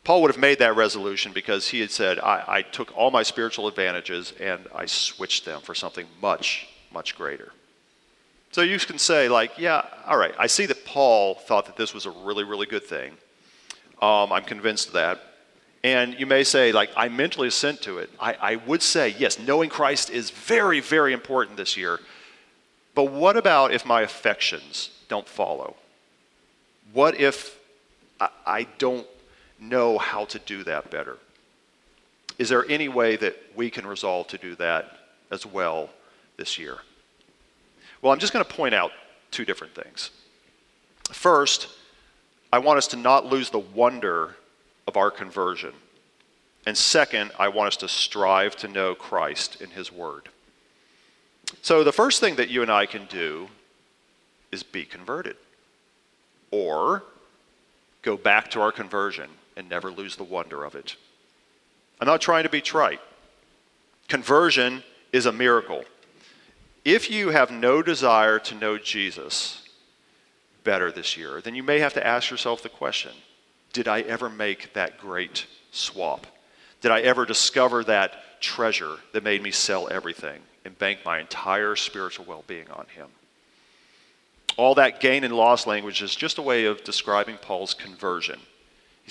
Paul 0.03 0.23
would 0.23 0.31
have 0.31 0.39
made 0.39 0.59
that 0.59 0.75
resolution 0.75 1.31
because 1.31 1.67
he 1.67 1.79
had 1.79 1.91
said, 1.91 2.19
I, 2.19 2.43
I, 2.47 2.61
took 2.63 2.95
all 2.97 3.11
my 3.11 3.21
spiritual 3.21 3.67
advantages 3.67 4.33
and 4.39 4.67
I 4.73 4.87
switched 4.87 5.45
them 5.45 5.61
for 5.61 5.75
something 5.75 6.07
much, 6.21 6.67
much 6.91 7.15
greater. 7.15 7.51
So 8.51 8.61
you 8.61 8.79
can 8.79 8.97
say, 8.97 9.29
like, 9.29 9.57
yeah, 9.57 9.85
all 10.07 10.17
right, 10.17 10.33
I 10.39 10.47
see 10.47 10.65
that 10.65 10.85
Paul 10.85 11.35
thought 11.35 11.67
that 11.67 11.77
this 11.77 11.93
was 11.93 12.05
a 12.05 12.11
really, 12.11 12.43
really 12.43 12.65
good 12.65 12.83
thing. 12.83 13.11
Um, 14.01 14.31
I'm 14.31 14.43
convinced 14.43 14.87
of 14.87 14.93
that. 14.93 15.21
And 15.83 16.19
you 16.19 16.25
may 16.25 16.43
say, 16.43 16.71
like, 16.71 16.89
I 16.95 17.07
mentally 17.07 17.47
assent 17.47 17.81
to 17.83 17.99
it. 17.99 18.09
I, 18.19 18.33
I 18.33 18.55
would 18.57 18.81
say, 18.81 19.15
yes, 19.17 19.39
knowing 19.39 19.69
Christ 19.69 20.09
is 20.09 20.31
very, 20.31 20.79
very 20.79 21.13
important 21.13 21.57
this 21.57 21.77
year. 21.77 21.99
But 22.93 23.05
what 23.05 23.37
about 23.37 23.71
if 23.71 23.85
my 23.85 24.01
affections 24.01 24.89
don't 25.07 25.27
follow? 25.27 25.75
What 26.93 27.19
if 27.19 27.57
I, 28.19 28.29
I 28.45 28.67
don't 28.77 29.07
know 29.61 29.97
how 29.97 30.25
to 30.25 30.39
do 30.39 30.63
that 30.63 30.89
better? 30.91 31.17
Is 32.37 32.49
there 32.49 32.65
any 32.69 32.89
way 32.89 33.15
that 33.17 33.37
we 33.55 33.69
can 33.69 33.85
resolve 33.85 34.27
to 34.29 34.37
do 34.37 34.55
that 34.55 34.97
as 35.29 35.45
well 35.45 35.89
this 36.37 36.57
year? 36.57 36.79
Well, 38.01 38.11
I'm 38.11 38.19
just 38.19 38.33
going 38.33 38.43
to 38.43 38.51
point 38.51 38.73
out 38.73 38.91
two 39.29 39.45
different 39.45 39.75
things. 39.75 40.09
First, 41.11 41.67
I 42.51 42.57
want 42.59 42.79
us 42.79 42.87
to 42.87 42.97
not 42.97 43.27
lose 43.27 43.51
the 43.51 43.59
wonder 43.59 44.35
of 44.87 44.97
our 44.97 45.11
conversion. 45.11 45.73
And 46.65 46.75
second, 46.75 47.31
I 47.37 47.47
want 47.49 47.67
us 47.67 47.77
to 47.77 47.87
strive 47.87 48.55
to 48.57 48.67
know 48.67 48.95
Christ 48.95 49.61
in 49.61 49.69
His 49.69 49.91
Word. 49.91 50.29
So 51.61 51.83
the 51.83 51.91
first 51.91 52.19
thing 52.19 52.35
that 52.35 52.49
you 52.49 52.61
and 52.61 52.71
I 52.71 52.85
can 52.85 53.05
do 53.05 53.49
is 54.51 54.63
be 54.63 54.83
converted, 54.83 55.37
or 56.49 57.03
go 58.01 58.17
back 58.17 58.49
to 58.51 58.61
our 58.61 58.71
conversion 58.71 59.29
and 59.55 59.69
never 59.69 59.91
lose 59.91 60.15
the 60.15 60.23
wonder 60.23 60.63
of 60.63 60.75
it. 60.75 60.95
I'm 61.99 62.07
not 62.07 62.21
trying 62.21 62.43
to 62.43 62.49
be 62.49 62.61
trite. 62.61 63.01
Conversion 64.07 64.83
is 65.11 65.25
a 65.25 65.31
miracle. 65.31 65.83
If 66.83 67.11
you 67.11 67.29
have 67.29 67.51
no 67.51 67.81
desire 67.81 68.39
to 68.39 68.55
know 68.55 68.77
Jesus 68.77 69.63
better 70.63 70.91
this 70.91 71.15
year, 71.15 71.41
then 71.41 71.55
you 71.55 71.63
may 71.63 71.79
have 71.79 71.93
to 71.93 72.05
ask 72.05 72.29
yourself 72.29 72.63
the 72.63 72.69
question 72.69 73.11
did 73.73 73.87
I 73.87 74.01
ever 74.01 74.29
make 74.29 74.73
that 74.73 74.97
great 74.97 75.45
swap? 75.71 76.27
Did 76.81 76.91
I 76.91 77.01
ever 77.01 77.25
discover 77.25 77.83
that 77.85 78.41
treasure 78.41 78.97
that 79.13 79.23
made 79.23 79.41
me 79.41 79.51
sell 79.51 79.87
everything 79.89 80.41
and 80.65 80.77
bank 80.77 80.99
my 81.05 81.19
entire 81.19 81.75
spiritual 81.75 82.25
well 82.25 82.43
being 82.47 82.69
on 82.71 82.85
Him? 82.93 83.07
All 84.57 84.75
that 84.75 84.99
gain 84.99 85.23
and 85.23 85.33
loss 85.33 85.65
language 85.65 86.01
is 86.01 86.15
just 86.15 86.37
a 86.37 86.41
way 86.41 86.65
of 86.65 86.83
describing 86.83 87.37
Paul's 87.37 87.73
conversion. 87.73 88.39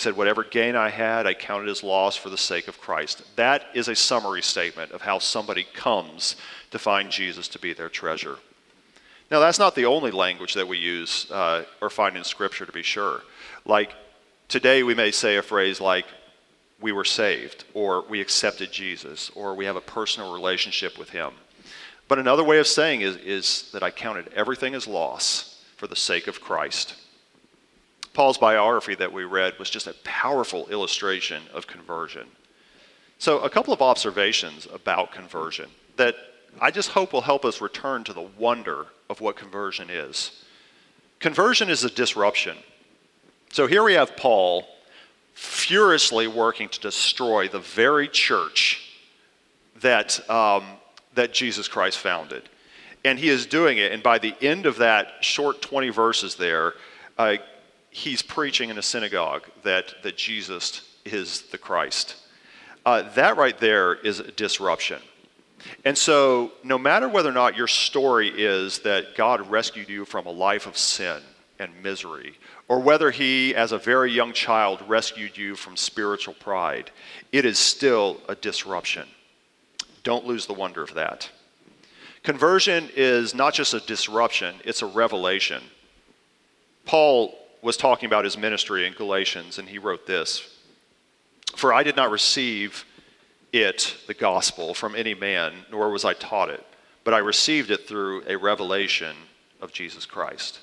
He 0.01 0.05
said, 0.05 0.17
Whatever 0.17 0.45
gain 0.45 0.77
I 0.77 0.89
had, 0.89 1.27
I 1.27 1.35
counted 1.35 1.69
as 1.69 1.83
loss 1.83 2.17
for 2.17 2.31
the 2.31 2.39
sake 2.39 2.69
of 2.69 2.81
Christ. 2.81 3.23
That 3.37 3.67
is 3.75 3.87
a 3.87 3.95
summary 3.95 4.41
statement 4.41 4.93
of 4.93 5.03
how 5.03 5.19
somebody 5.19 5.67
comes 5.75 6.37
to 6.71 6.79
find 6.79 7.11
Jesus 7.11 7.49
to 7.49 7.59
be 7.59 7.75
their 7.75 7.91
treasure. 7.91 8.39
Now, 9.31 9.41
that's 9.41 9.59
not 9.59 9.75
the 9.75 9.85
only 9.85 10.11
language 10.11 10.55
that 10.55 10.67
we 10.67 10.79
use 10.79 11.31
uh, 11.31 11.65
or 11.83 11.91
find 11.91 12.17
in 12.17 12.25
Scripture, 12.25 12.65
to 12.65 12.73
be 12.73 12.83
sure. 12.83 13.21
Like, 13.67 13.93
Today, 14.49 14.83
we 14.83 14.95
may 14.95 15.11
say 15.11 15.37
a 15.37 15.43
phrase 15.43 15.83
like, 15.83 16.07
we 16.81 16.93
were 16.93 17.05
saved, 17.05 17.65
or 17.75 18.03
we 18.09 18.23
accepted 18.23 18.73
Jesus, 18.73 19.31
or 19.35 19.55
we 19.55 19.67
have 19.67 19.77
a 19.77 19.83
personal 19.83 20.33
relationship 20.33 20.99
with 20.99 21.11
Him. 21.11 21.35
But 22.09 22.19
another 22.19 22.43
way 22.43 22.59
of 22.59 22.67
saying 22.67 23.03
is, 23.03 23.17
is 23.17 23.71
that 23.73 23.83
I 23.83 23.91
counted 23.91 24.33
everything 24.35 24.75
as 24.75 24.89
loss 24.89 25.63
for 25.77 25.87
the 25.87 25.95
sake 25.95 26.27
of 26.27 26.41
Christ. 26.41 26.95
Paul's 28.13 28.39
biography 28.39 28.95
that 28.97 29.13
we 29.13 29.25
read 29.25 29.59
was 29.59 29.71
just 29.71 29.87
a 29.87 29.95
powerful 30.05 30.67
illustration 30.69 31.43
of 31.55 31.67
conversion. 31.67 32.27
So, 33.19 33.41
a 33.41 33.51
couple 33.51 33.73
of 33.73 33.83
observations 33.83 34.67
about 34.73 35.13
conversion 35.13 35.69
that 35.97 36.17
I 36.61 36.71
just 36.71 36.91
hope 36.91 37.13
will 37.13 37.21
help 37.21 37.45
us 37.45 37.61
return 37.61 38.05
to 38.05 38.13
the 38.13 38.29
wonder 38.39 38.87
of 39.09 39.21
what 39.21 39.37
conversion 39.37 39.91
is. 39.91 40.45
Conversion 41.19 41.69
is 41.69 41.85
a 41.85 41.91
disruption. 41.91 42.57
So 43.53 43.67
here 43.67 43.83
we 43.83 43.95
have 43.95 44.17
Paul 44.17 44.67
furiously 45.35 46.27
working 46.27 46.69
to 46.71 46.81
destroy 46.81 47.49
the 47.49 47.59
very 47.59 48.09
church 48.09 48.91
that, 49.81 50.29
um, 50.31 50.65
that 51.15 51.33
Jesus 51.33 51.69
Christ 51.69 51.99
founded. 51.99 52.49
And 53.05 53.19
he 53.19 53.29
is 53.29 53.47
doing 53.47 53.79
it, 53.79 53.93
and 53.93 54.03
by 54.03 54.19
the 54.19 54.35
end 54.41 54.67
of 54.67 54.77
that 54.79 55.23
short 55.23 55.63
20 55.63 55.89
verses 55.91 56.37
there, 56.37 56.75
uh, 57.19 57.37
he's 57.91 58.23
preaching 58.23 58.71
in 58.71 58.79
a 58.79 58.83
synagogue 58.83 59.43
that, 59.63 59.95
that 60.03 60.17
Jesus 60.17 60.89
is 61.05 61.43
the 61.51 61.59
Christ. 61.59 62.17
Uh, 62.87 63.03
that 63.15 63.37
right 63.37 63.59
there 63.59 63.95
is 63.95 64.21
a 64.21 64.31
disruption. 64.33 65.03
And 65.85 65.99
so, 65.99 66.53
no 66.65 66.79
matter 66.79 67.09
whether 67.09 67.29
or 67.29 67.33
not 67.33 67.57
your 67.57 67.67
story 67.67 68.29
is 68.29 68.79
that 68.81 69.15
God 69.15 69.51
rescued 69.51 69.91
you 69.91 70.07
from 70.07 70.27
a 70.27 70.31
life 70.31 70.67
of 70.67 70.79
sin 70.79 71.21
and 71.59 71.83
misery, 71.83 72.39
or 72.69 72.81
whether 72.81 73.11
he, 73.11 73.55
as 73.55 73.73
a 73.73 73.79
very 73.79 74.11
young 74.11 74.33
child, 74.33 74.83
rescued 74.89 75.37
you 75.37 75.55
from 75.55 75.77
spiritual 75.77 76.33
pride, 76.35 76.91
it 77.33 77.45
is 77.45 77.59
still 77.59 78.21
a 78.29 78.35
disruption. 78.35 79.07
Don't 80.03 80.27
lose 80.27 80.47
the 80.47 80.55
wonder 80.55 80.83
of 80.83 80.95
that. 80.95 81.29
Conversion 82.23 82.89
is 82.97 83.35
not 83.35 83.53
just 83.53 83.75
a 83.75 83.81
disruption, 83.81 84.55
it's 84.65 84.83
a 84.83 84.87
revelation. 84.87 85.63
Paul 86.87 87.39
was 87.63 87.77
talking 87.77 88.07
about 88.07 88.25
his 88.25 88.39
ministry 88.39 88.87
in 88.87 88.93
Galatians, 88.95 89.59
and 89.59 89.69
he 89.69 89.79
wrote 89.79 90.07
this 90.07 90.59
For 91.57 91.73
I 91.73 91.83
did 91.83 91.97
not 91.97 92.11
receive 92.11 92.85
it, 93.53 93.97
the 94.07 94.15
gospel, 94.15 94.75
from 94.75 94.95
any 94.95 95.15
man, 95.15 95.53
nor 95.71 95.91
was 95.91 96.05
I 96.05 96.15
taught 96.15 96.51
it, 96.51 96.65
but 97.05 97.15
I 97.15 97.19
received 97.19 97.71
it 97.71 97.87
through 97.87 98.23
a 98.27 98.37
revelation 98.37 99.17
of 99.61 99.73
Jesus 99.73 100.07
Christ. 100.07 100.61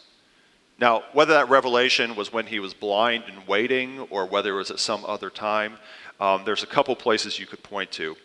Now, 0.79 1.03
whether 1.13 1.33
that 1.33 1.49
revelation 1.49 2.15
was 2.15 2.31
when 2.31 2.45
he 2.45 2.59
was 2.59 2.73
blind 2.73 3.23
and 3.27 3.47
waiting 3.47 4.01
or 4.11 4.25
whether 4.25 4.51
it 4.51 4.57
was 4.57 4.71
at 4.71 4.79
some 4.79 5.03
other 5.05 5.29
time, 5.29 5.77
um, 6.19 6.43
there's 6.45 6.63
a 6.63 6.67
couple 6.67 6.95
places 6.95 7.39
you 7.39 7.47
could 7.47 7.63
point 7.63 7.91
to. 7.93 8.15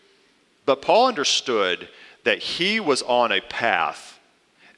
But 0.66 0.82
Paul 0.82 1.08
understood 1.08 1.88
that 2.24 2.38
he 2.38 2.78
was 2.78 3.02
on 3.02 3.32
a 3.32 3.40
path, 3.40 4.11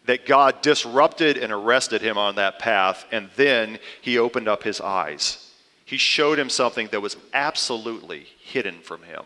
that 0.06 0.26
God 0.26 0.60
disrupted 0.62 1.38
and 1.38 1.52
arrested 1.52 2.02
him 2.02 2.18
on 2.18 2.34
that 2.36 2.58
path, 2.58 3.06
and 3.10 3.30
then 3.36 3.78
he 4.00 4.18
opened 4.18 4.48
up 4.48 4.62
his 4.62 4.80
eyes. 4.80 5.50
He 5.84 5.96
showed 5.96 6.38
him 6.38 6.50
something 6.50 6.88
that 6.88 7.00
was 7.00 7.16
absolutely 7.32 8.26
hidden 8.42 8.80
from 8.80 9.02
him. 9.02 9.22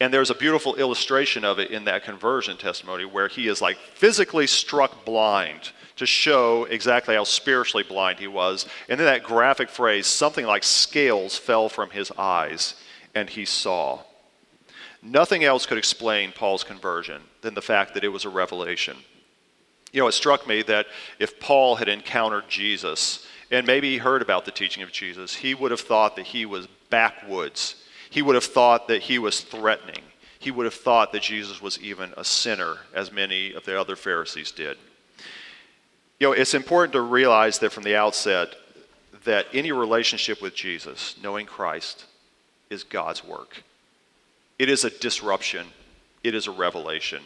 And 0.00 0.12
there's 0.12 0.30
a 0.30 0.34
beautiful 0.34 0.76
illustration 0.76 1.44
of 1.44 1.58
it 1.58 1.70
in 1.70 1.84
that 1.84 2.04
conversion 2.04 2.56
testimony 2.56 3.04
where 3.04 3.28
he 3.28 3.48
is 3.48 3.60
like 3.60 3.76
physically 3.76 4.46
struck 4.46 5.04
blind 5.04 5.72
to 5.96 6.06
show 6.06 6.64
exactly 6.64 7.14
how 7.14 7.24
spiritually 7.24 7.84
blind 7.86 8.18
he 8.18 8.26
was. 8.26 8.66
And 8.88 8.98
then 8.98 9.06
that 9.06 9.22
graphic 9.22 9.68
phrase, 9.68 10.06
something 10.06 10.46
like 10.46 10.64
scales 10.64 11.36
fell 11.36 11.68
from 11.68 11.90
his 11.90 12.10
eyes, 12.16 12.74
and 13.14 13.28
he 13.28 13.44
saw. 13.44 14.00
Nothing 15.02 15.44
else 15.44 15.66
could 15.66 15.78
explain 15.78 16.32
Paul's 16.32 16.64
conversion 16.64 17.22
than 17.42 17.54
the 17.54 17.62
fact 17.62 17.94
that 17.94 18.04
it 18.04 18.08
was 18.08 18.24
a 18.24 18.30
revelation. 18.30 18.96
You 19.92 20.00
know, 20.00 20.08
it 20.08 20.12
struck 20.12 20.46
me 20.46 20.62
that 20.62 20.86
if 21.18 21.40
Paul 21.40 21.76
had 21.76 21.88
encountered 21.88 22.48
Jesus 22.48 23.26
and 23.50 23.66
maybe 23.66 23.90
he 23.90 23.98
heard 23.98 24.22
about 24.22 24.44
the 24.44 24.52
teaching 24.52 24.82
of 24.82 24.92
Jesus, 24.92 25.34
he 25.34 25.54
would 25.54 25.70
have 25.70 25.80
thought 25.80 26.16
that 26.16 26.26
he 26.26 26.46
was 26.46 26.68
backwoods. 26.90 27.76
He 28.08 28.22
would 28.22 28.34
have 28.34 28.44
thought 28.44 28.88
that 28.88 29.02
he 29.02 29.18
was 29.18 29.40
threatening. 29.40 30.02
He 30.38 30.50
would 30.50 30.64
have 30.64 30.74
thought 30.74 31.12
that 31.12 31.22
Jesus 31.22 31.60
was 31.60 31.78
even 31.80 32.14
a 32.16 32.24
sinner, 32.24 32.78
as 32.94 33.12
many 33.12 33.52
of 33.52 33.64
the 33.64 33.78
other 33.78 33.96
Pharisees 33.96 34.52
did. 34.52 34.78
You 36.18 36.28
know, 36.28 36.32
it's 36.32 36.54
important 36.54 36.92
to 36.92 37.00
realize 37.00 37.58
that 37.58 37.72
from 37.72 37.82
the 37.82 37.96
outset 37.96 38.54
that 39.24 39.46
any 39.52 39.72
relationship 39.72 40.40
with 40.40 40.54
Jesus, 40.54 41.16
knowing 41.22 41.46
Christ, 41.46 42.06
is 42.70 42.84
God's 42.84 43.24
work. 43.24 43.62
It 44.58 44.68
is 44.68 44.84
a 44.84 44.90
disruption, 44.90 45.66
it 46.22 46.34
is 46.34 46.46
a 46.46 46.52
revelation. 46.52 47.22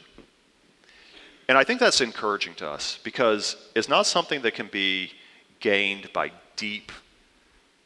And 1.48 1.58
I 1.58 1.64
think 1.64 1.80
that's 1.80 2.00
encouraging 2.00 2.54
to 2.56 2.68
us 2.68 2.98
because 3.02 3.56
it's 3.74 3.88
not 3.88 4.06
something 4.06 4.42
that 4.42 4.54
can 4.54 4.68
be 4.68 5.12
gained 5.60 6.12
by 6.12 6.32
deep 6.56 6.90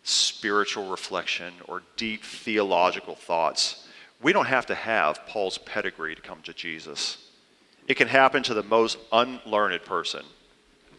spiritual 0.02 0.88
reflection 0.88 1.52
or 1.66 1.82
deep 1.96 2.24
theological 2.24 3.14
thoughts. 3.14 3.86
We 4.22 4.32
don't 4.32 4.46
have 4.46 4.66
to 4.66 4.74
have 4.74 5.26
Paul's 5.26 5.58
pedigree 5.58 6.14
to 6.14 6.22
come 6.22 6.42
to 6.42 6.54
Jesus. 6.54 7.18
It 7.86 7.94
can 7.94 8.08
happen 8.08 8.42
to 8.44 8.54
the 8.54 8.62
most 8.62 8.98
unlearned 9.12 9.84
person 9.84 10.24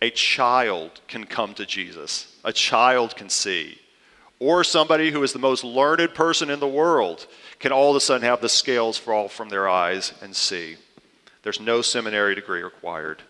a 0.01 0.09
child 0.09 1.01
can 1.07 1.25
come 1.25 1.53
to 1.55 1.65
Jesus, 1.65 2.33
a 2.43 2.53
child 2.53 3.15
can 3.15 3.29
see. 3.29 3.79
Or 4.39 4.63
somebody 4.63 5.11
who 5.11 5.21
is 5.23 5.33
the 5.33 5.39
most 5.39 5.65
learned 5.65 6.13
person 6.13 6.49
in 6.49 6.61
the 6.61 6.67
world 6.67 7.27
can 7.59 7.73
all 7.73 7.89
of 7.89 7.97
a 7.97 7.99
sudden 7.99 8.25
have 8.25 8.39
the 8.39 8.47
scales 8.47 8.97
fall 8.97 9.27
from 9.27 9.49
their 9.49 9.67
eyes 9.67 10.13
and 10.21 10.33
see. 10.33 10.77
There's 11.49 11.59
no 11.59 11.81
seminary 11.81 12.35
degree 12.35 12.61
required. 12.61 13.23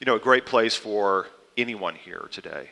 You 0.00 0.06
know, 0.06 0.16
a 0.16 0.18
great 0.18 0.44
place 0.44 0.74
for 0.74 1.28
anyone 1.56 1.94
here 1.94 2.28
today 2.32 2.70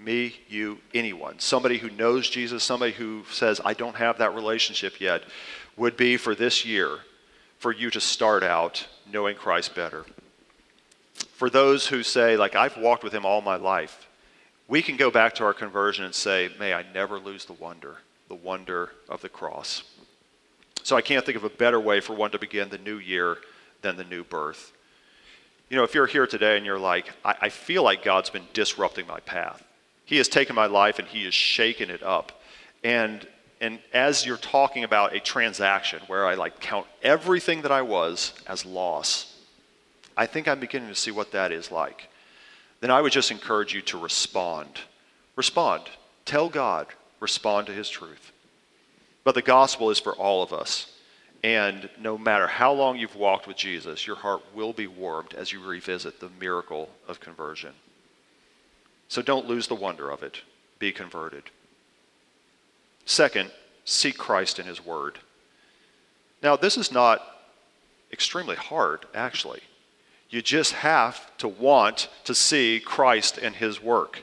me, 0.00 0.34
you, 0.48 0.78
anyone, 0.92 1.38
somebody 1.38 1.78
who 1.78 1.88
knows 1.88 2.28
Jesus, 2.28 2.64
somebody 2.64 2.90
who 2.90 3.22
says, 3.30 3.60
I 3.64 3.74
don't 3.74 3.94
have 3.94 4.18
that 4.18 4.34
relationship 4.34 5.00
yet, 5.00 5.22
would 5.76 5.96
be 5.96 6.16
for 6.16 6.34
this 6.34 6.64
year 6.64 6.98
for 7.58 7.72
you 7.72 7.90
to 7.90 8.00
start 8.00 8.42
out 8.42 8.88
knowing 9.10 9.36
Christ 9.36 9.76
better 9.76 10.04
for 11.36 11.48
those 11.48 11.86
who 11.86 12.02
say, 12.02 12.36
like, 12.36 12.56
I've 12.56 12.76
walked 12.76 13.04
with 13.04 13.12
him 13.12 13.24
all 13.24 13.40
my 13.40 13.56
life, 13.56 14.08
we 14.66 14.82
can 14.82 14.96
go 14.96 15.12
back 15.12 15.34
to 15.36 15.44
our 15.44 15.54
conversion 15.54 16.04
and 16.04 16.14
say, 16.14 16.50
may 16.58 16.74
I 16.74 16.84
never 16.92 17.20
lose 17.20 17.44
the 17.44 17.52
wonder, 17.52 17.98
the 18.28 18.34
wonder 18.34 18.90
of 19.08 19.20
the 19.20 19.28
cross. 19.28 19.84
So 20.86 20.94
I 20.94 21.00
can't 21.00 21.26
think 21.26 21.34
of 21.34 21.42
a 21.42 21.50
better 21.50 21.80
way 21.80 21.98
for 21.98 22.12
one 22.12 22.30
to 22.30 22.38
begin 22.38 22.68
the 22.68 22.78
new 22.78 22.98
year 22.98 23.38
than 23.82 23.96
the 23.96 24.04
new 24.04 24.22
birth. 24.22 24.72
You 25.68 25.76
know, 25.76 25.82
if 25.82 25.96
you're 25.96 26.06
here 26.06 26.28
today 26.28 26.56
and 26.56 26.64
you're 26.64 26.78
like, 26.78 27.12
I, 27.24 27.34
I 27.40 27.48
feel 27.48 27.82
like 27.82 28.04
God's 28.04 28.30
been 28.30 28.46
disrupting 28.52 29.04
my 29.04 29.18
path. 29.18 29.64
He 30.04 30.18
has 30.18 30.28
taken 30.28 30.54
my 30.54 30.66
life 30.66 31.00
and 31.00 31.08
he 31.08 31.24
has 31.24 31.34
shaken 31.34 31.90
it 31.90 32.04
up. 32.04 32.40
And 32.84 33.26
and 33.60 33.80
as 33.92 34.24
you're 34.24 34.36
talking 34.36 34.84
about 34.84 35.12
a 35.12 35.18
transaction 35.18 36.02
where 36.06 36.24
I 36.24 36.34
like 36.34 36.60
count 36.60 36.86
everything 37.02 37.62
that 37.62 37.72
I 37.72 37.82
was 37.82 38.32
as 38.46 38.64
loss, 38.64 39.34
I 40.16 40.26
think 40.26 40.46
I'm 40.46 40.60
beginning 40.60 40.90
to 40.90 40.94
see 40.94 41.10
what 41.10 41.32
that 41.32 41.50
is 41.50 41.72
like. 41.72 42.08
Then 42.78 42.92
I 42.92 43.00
would 43.00 43.10
just 43.10 43.32
encourage 43.32 43.74
you 43.74 43.82
to 43.82 43.98
respond. 43.98 44.82
Respond. 45.34 45.82
Tell 46.26 46.48
God, 46.48 46.86
respond 47.18 47.66
to 47.66 47.72
His 47.72 47.88
truth. 47.88 48.30
But 49.26 49.34
the 49.34 49.42
gospel 49.42 49.90
is 49.90 49.98
for 49.98 50.14
all 50.14 50.44
of 50.44 50.52
us. 50.52 50.86
And 51.42 51.90
no 51.98 52.16
matter 52.16 52.46
how 52.46 52.72
long 52.72 52.96
you've 52.96 53.16
walked 53.16 53.48
with 53.48 53.56
Jesus, 53.56 54.06
your 54.06 54.14
heart 54.14 54.40
will 54.54 54.72
be 54.72 54.86
warmed 54.86 55.34
as 55.34 55.52
you 55.52 55.58
revisit 55.58 56.20
the 56.20 56.30
miracle 56.38 56.90
of 57.08 57.18
conversion. 57.18 57.72
So 59.08 59.22
don't 59.22 59.48
lose 59.48 59.66
the 59.66 59.74
wonder 59.74 60.10
of 60.10 60.22
it. 60.22 60.42
Be 60.78 60.92
converted. 60.92 61.42
Second, 63.04 63.50
seek 63.84 64.16
Christ 64.16 64.60
in 64.60 64.66
His 64.66 64.84
Word. 64.84 65.18
Now, 66.40 66.54
this 66.54 66.76
is 66.76 66.92
not 66.92 67.20
extremely 68.12 68.54
hard, 68.54 69.06
actually. 69.12 69.62
You 70.30 70.40
just 70.40 70.72
have 70.72 71.36
to 71.38 71.48
want 71.48 72.08
to 72.26 72.34
see 72.34 72.80
Christ 72.84 73.38
and 73.38 73.56
his 73.56 73.82
work. 73.82 74.22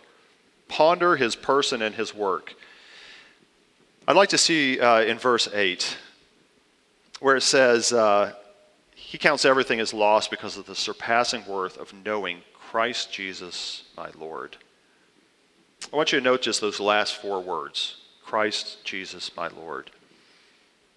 Ponder 0.69 1.17
his 1.17 1.35
person 1.35 1.81
and 1.81 1.95
his 1.95 2.15
work. 2.15 2.55
I'd 4.05 4.17
like 4.17 4.29
to 4.29 4.37
see 4.37 4.81
uh, 4.81 5.01
in 5.01 5.17
verse 5.17 5.47
8 5.53 5.97
where 7.21 7.37
it 7.37 7.41
says, 7.41 7.93
uh, 7.93 8.33
He 8.95 9.17
counts 9.17 9.45
everything 9.45 9.79
as 9.79 9.93
lost 9.93 10.29
because 10.29 10.57
of 10.57 10.65
the 10.65 10.75
surpassing 10.75 11.45
worth 11.45 11.77
of 11.77 11.93
knowing 12.05 12.41
Christ 12.53 13.13
Jesus, 13.13 13.83
my 13.95 14.09
Lord. 14.19 14.57
I 15.91 15.95
want 15.95 16.11
you 16.11 16.19
to 16.19 16.23
note 16.23 16.41
just 16.41 16.59
those 16.59 16.81
last 16.81 17.15
four 17.15 17.39
words 17.39 17.95
Christ 18.25 18.83
Jesus, 18.83 19.33
my 19.37 19.47
Lord. 19.47 19.89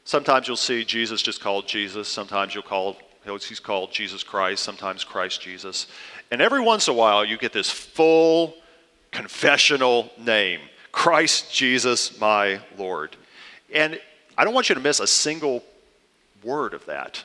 Sometimes 0.03 0.49
you'll 0.49 0.57
see 0.57 0.85
Jesus 0.85 1.23
just 1.23 1.41
called 1.41 1.69
Jesus. 1.69 2.09
Sometimes 2.09 2.55
you'll 2.55 2.65
call 2.65 2.97
He's 3.25 3.61
called 3.61 3.93
Jesus 3.93 4.25
Christ, 4.25 4.65
sometimes 4.65 5.05
Christ 5.05 5.41
Jesus. 5.41 5.87
And 6.33 6.41
every 6.41 6.61
once 6.61 6.89
in 6.89 6.95
a 6.95 6.97
while, 6.97 7.25
you 7.25 7.37
get 7.37 7.53
this 7.53 7.71
full 7.71 8.55
confessional 9.13 10.11
name 10.19 10.61
Christ 10.97 11.53
Jesus, 11.53 12.19
my 12.19 12.59
Lord. 12.79 13.17
And 13.71 14.01
I 14.37 14.45
don't 14.45 14.55
want 14.55 14.71
you 14.71 14.75
to 14.75 14.81
miss 14.81 14.99
a 14.99 15.07
single 15.07 15.63
word 16.43 16.73
of 16.73 16.87
that. 16.87 17.23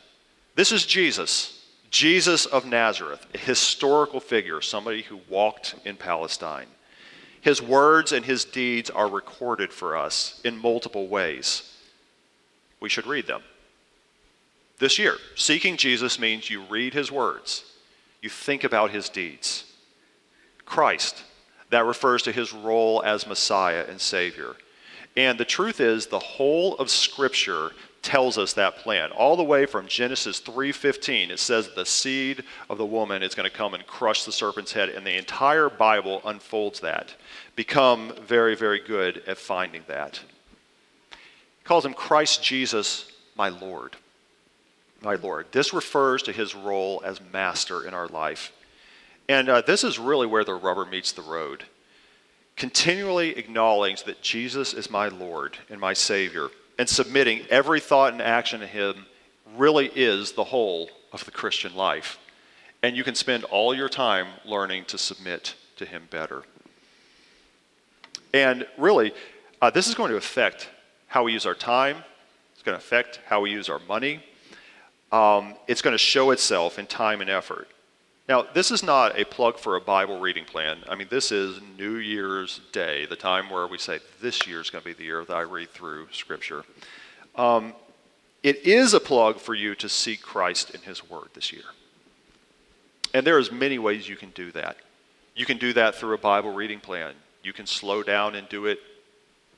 This 0.55 0.73
is 0.73 0.86
Jesus, 0.86 1.65
Jesus 1.89 2.45
of 2.45 2.65
Nazareth, 2.65 3.25
a 3.34 3.38
historical 3.38 4.19
figure, 4.19 4.60
somebody 4.60 5.03
who 5.03 5.21
walked 5.29 5.75
in 5.86 5.95
Palestine. 5.95 6.67
His 7.39 7.62
words 7.62 8.12
and 8.12 8.25
his 8.25 8.43
deeds 8.43 8.89
are 8.89 9.07
recorded 9.07 9.71
for 9.71 9.95
us 9.95 10.41
in 10.43 10.57
multiple 10.57 11.07
ways. 11.07 11.73
We 12.81 12.89
should 12.89 13.07
read 13.07 13.25
them 13.25 13.41
this 14.79 14.99
year. 14.99 15.15
Seeking 15.36 15.77
Jesus 15.77 16.19
means 16.19 16.49
you 16.49 16.63
read 16.69 16.93
his 16.93 17.10
words, 17.10 17.63
you 18.21 18.29
think 18.29 18.65
about 18.65 18.91
his 18.91 19.07
deeds. 19.07 19.63
Christ, 20.65 21.23
that 21.71 21.86
refers 21.86 22.21
to 22.23 22.31
his 22.31 22.53
role 22.53 23.01
as 23.03 23.27
Messiah 23.27 23.86
and 23.89 23.99
Savior. 23.99 24.55
And 25.17 25.38
the 25.38 25.45
truth 25.45 25.79
is, 25.79 26.05
the 26.05 26.19
whole 26.19 26.77
of 26.77 26.89
Scripture 26.89 27.71
tells 28.01 28.38
us 28.38 28.53
that 28.53 28.77
plan. 28.77 29.12
All 29.12 29.36
the 29.36 29.43
way 29.43 29.65
from 29.65 29.88
Genesis 29.88 30.39
3:15, 30.39 31.31
it 31.31 31.39
says 31.39 31.69
the 31.69 31.86
seed 31.86 32.43
of 32.69 32.77
the 32.77 32.86
woman 32.86 33.21
is 33.21 33.36
going 33.36 33.49
to 33.49 33.55
come 33.55 33.73
and 33.73 33.86
crush 33.86 34.23
the 34.23 34.31
serpent's 34.31 34.71
head, 34.71 34.89
and 34.89 35.05
the 35.05 35.17
entire 35.17 35.69
Bible 35.69 36.21
unfolds 36.25 36.79
that. 36.79 37.13
Become 37.55 38.13
very, 38.25 38.55
very 38.55 38.79
good 38.79 39.23
at 39.27 39.38
finding 39.38 39.84
that. 39.88 40.21
He 41.12 41.63
calls 41.65 41.86
him 41.86 41.93
Christ 41.93 42.43
Jesus, 42.43 43.12
my 43.36 43.49
Lord 43.49 43.97
my 45.01 45.15
Lord. 45.15 45.47
This 45.51 45.73
refers 45.73 46.23
to 46.23 46.31
his 46.31 46.55
role 46.55 47.01
as 47.03 47.19
master 47.34 47.86
in 47.88 47.93
our 47.93 48.07
life. 48.07 48.51
And 49.32 49.48
uh, 49.48 49.62
this 49.62 49.86
is 49.86 49.98
really 49.98 50.28
where 50.28 50.44
the 50.44 50.56
rubber 50.56 50.86
meets 50.86 51.13
the 51.13 51.22
road. 51.22 51.63
Continually 52.58 53.38
acknowledging 53.38 54.06
that 54.06 54.22
Jesus 54.22 54.74
is 54.74 54.89
my 54.89 55.08
Lord 55.08 55.58
and 55.70 55.80
my 55.80 55.94
Savior 55.94 56.50
and 56.78 56.89
submitting 56.89 57.46
every 57.50 57.80
thought 57.80 58.12
and 58.12 58.22
action 58.22 58.60
to 58.60 58.67
him 58.67 59.06
really 59.56 59.88
is 59.96 60.34
the 60.34 60.44
whole 60.44 60.89
of 61.13 61.24
the 61.24 61.32
Christian 61.32 61.74
life. 61.76 62.20
And 62.84 62.98
you 62.98 63.06
can 63.06 63.15
spend 63.15 63.46
all 63.46 63.74
your 63.74 63.88
time 63.88 64.28
learning 64.44 64.84
to 64.88 64.98
submit 64.98 65.56
to 65.78 65.86
him 65.86 66.10
better. 66.12 66.44
And 68.34 68.67
really, 68.78 69.13
uh, 69.62 69.70
this 69.70 69.88
is 69.88 69.96
going 69.96 70.12
to 70.12 70.17
affect 70.17 70.67
how 71.08 71.24
we 71.24 71.32
use 71.32 71.46
our 71.46 71.56
time, 71.56 72.04
it's 72.54 72.63
going 72.63 72.78
to 72.78 72.84
affect 72.84 73.22
how 73.28 73.39
we 73.39 73.52
use 73.52 73.70
our 73.70 73.80
money, 73.88 74.22
um, 75.13 75.56
it's 75.70 75.82
going 75.82 75.94
to 75.94 75.98
show 75.98 76.32
itself 76.32 76.78
in 76.78 76.86
time 76.86 77.22
and 77.22 77.30
effort. 77.30 77.70
Now, 78.29 78.43
this 78.53 78.71
is 78.71 78.84
not 78.84 79.19
a 79.19 79.25
plug 79.25 79.57
for 79.57 79.75
a 79.75 79.81
Bible 79.81 80.19
reading 80.19 80.45
plan. 80.45 80.77
I 80.88 80.95
mean, 80.95 81.07
this 81.10 81.31
is 81.31 81.60
New 81.77 81.95
Year's 81.95 82.62
Day, 82.71 83.05
the 83.05 83.15
time 83.15 83.49
where 83.49 83.67
we 83.67 83.77
say, 83.77 83.99
this 84.21 84.47
year 84.47 84.62
is 84.62 84.69
going 84.69 84.84
to 84.84 84.86
be 84.86 84.93
the 84.93 85.03
year 85.03 85.25
that 85.25 85.36
I 85.36 85.41
read 85.41 85.71
through 85.71 86.07
Scripture. 86.12 86.63
Um, 87.36 87.73
it 88.43 88.65
is 88.65 88.93
a 88.93 88.99
plug 88.99 89.39
for 89.39 89.53
you 89.53 89.75
to 89.75 89.89
seek 89.89 90.21
Christ 90.21 90.69
in 90.71 90.81
His 90.81 91.10
Word 91.10 91.29
this 91.34 91.51
year. 91.51 91.63
And 93.13 93.25
there 93.25 93.39
is 93.39 93.51
many 93.51 93.79
ways 93.79 94.07
you 94.07 94.15
can 94.15 94.29
do 94.29 94.51
that. 94.51 94.77
You 95.36 95.45
can 95.45 95.57
do 95.57 95.73
that 95.73 95.95
through 95.95 96.13
a 96.13 96.19
Bible 96.19 96.53
reading 96.53 96.79
plan. 96.79 97.13
You 97.43 97.53
can 97.53 97.65
slow 97.65 98.03
down 98.03 98.36
and 98.36 98.47
do 98.49 98.65
it 98.65 98.79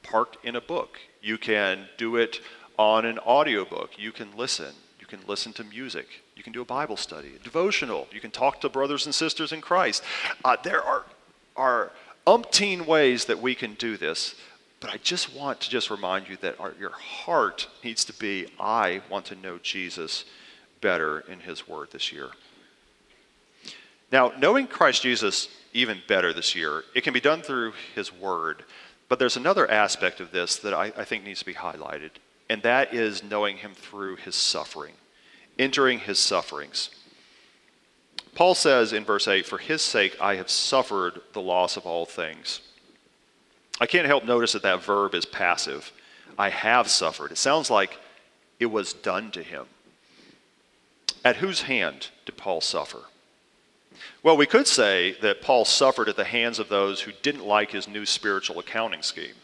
parked 0.03 0.43
in 0.45 0.55
a 0.55 0.61
book. 0.61 0.99
You 1.21 1.37
can 1.37 1.87
do 1.97 2.15
it 2.15 2.41
on 2.77 3.05
an 3.05 3.19
audiobook. 3.19 3.91
You 3.97 4.11
can 4.11 4.35
listen 4.35 4.73
You 5.03 5.17
can 5.17 5.27
listen 5.27 5.51
to 5.53 5.65
music. 5.65 6.07
You 6.33 6.43
can 6.43 6.53
do 6.53 6.61
a 6.61 6.65
Bible 6.65 6.95
study, 6.95 7.33
a 7.35 7.43
devotional. 7.43 8.07
You 8.13 8.21
can 8.21 8.31
talk 8.31 8.61
to 8.61 8.69
brothers 8.69 9.05
and 9.05 9.13
sisters 9.13 9.51
in 9.51 9.59
Christ. 9.59 10.01
Uh, 10.45 10.55
there 10.63 10.81
are, 10.81 11.03
are 11.57 11.91
umpteen 12.25 12.85
ways 12.85 13.25
that 13.25 13.41
we 13.41 13.53
can 13.53 13.73
do 13.73 13.97
this, 13.97 14.33
but 14.79 14.89
I 14.89 14.95
just 14.95 15.35
want 15.35 15.59
to 15.59 15.69
just 15.69 15.89
remind 15.89 16.29
you 16.29 16.37
that 16.37 16.57
our, 16.57 16.73
your 16.79 16.91
heart 16.91 17.67
needs 17.83 18.05
to 18.05 18.13
be 18.13 18.47
I 18.57 19.01
want 19.09 19.25
to 19.25 19.35
know 19.35 19.57
Jesus 19.61 20.23
better 20.79 21.19
in 21.19 21.41
His 21.41 21.67
Word 21.67 21.91
this 21.91 22.13
year. 22.13 22.29
Now, 24.09 24.31
knowing 24.39 24.67
Christ 24.67 25.01
Jesus 25.01 25.49
even 25.73 25.97
better 26.07 26.31
this 26.31 26.55
year, 26.55 26.85
it 26.95 27.03
can 27.03 27.13
be 27.13 27.19
done 27.19 27.41
through 27.41 27.73
His 27.93 28.13
Word. 28.13 28.63
But 29.09 29.19
there's 29.19 29.35
another 29.35 29.69
aspect 29.69 30.21
of 30.21 30.31
this 30.31 30.55
that 30.59 30.73
I, 30.73 30.93
I 30.95 31.03
think 31.03 31.25
needs 31.25 31.39
to 31.39 31.45
be 31.45 31.55
highlighted, 31.55 32.11
and 32.49 32.61
that 32.63 32.93
is 32.93 33.23
knowing 33.23 33.57
Him 33.57 33.73
through 33.73 34.17
His 34.17 34.35
suffering, 34.35 34.93
entering 35.57 35.99
His 35.99 36.19
sufferings. 36.19 36.89
Paul 38.35 38.55
says 38.55 38.93
in 38.93 39.05
verse 39.05 39.27
8, 39.27 39.45
For 39.45 39.57
His 39.57 39.81
sake 39.81 40.15
I 40.19 40.35
have 40.35 40.49
suffered 40.49 41.21
the 41.33 41.41
loss 41.41 41.77
of 41.77 41.85
all 41.85 42.05
things. 42.05 42.61
I 43.79 43.85
can't 43.85 44.07
help 44.07 44.23
notice 44.23 44.53
that 44.53 44.63
that 44.63 44.83
verb 44.83 45.13
is 45.15 45.25
passive. 45.25 45.91
I 46.37 46.49
have 46.49 46.87
suffered. 46.87 47.31
It 47.31 47.37
sounds 47.37 47.69
like 47.69 47.97
it 48.59 48.67
was 48.67 48.93
done 48.93 49.31
to 49.31 49.43
him. 49.43 49.65
At 51.25 51.37
whose 51.37 51.63
hand 51.63 52.09
did 52.25 52.37
Paul 52.37 52.61
suffer? 52.61 53.03
Well, 54.21 54.37
we 54.37 54.45
could 54.45 54.67
say 54.67 55.15
that 55.21 55.41
Paul 55.41 55.65
suffered 55.65 56.09
at 56.09 56.15
the 56.15 56.23
hands 56.23 56.59
of 56.59 56.69
those 56.69 57.01
who 57.01 57.11
didn't 57.21 57.45
like 57.45 57.71
his 57.71 57.87
new 57.87 58.05
spiritual 58.05 58.59
accounting 58.59 59.01
scheme. 59.01 59.35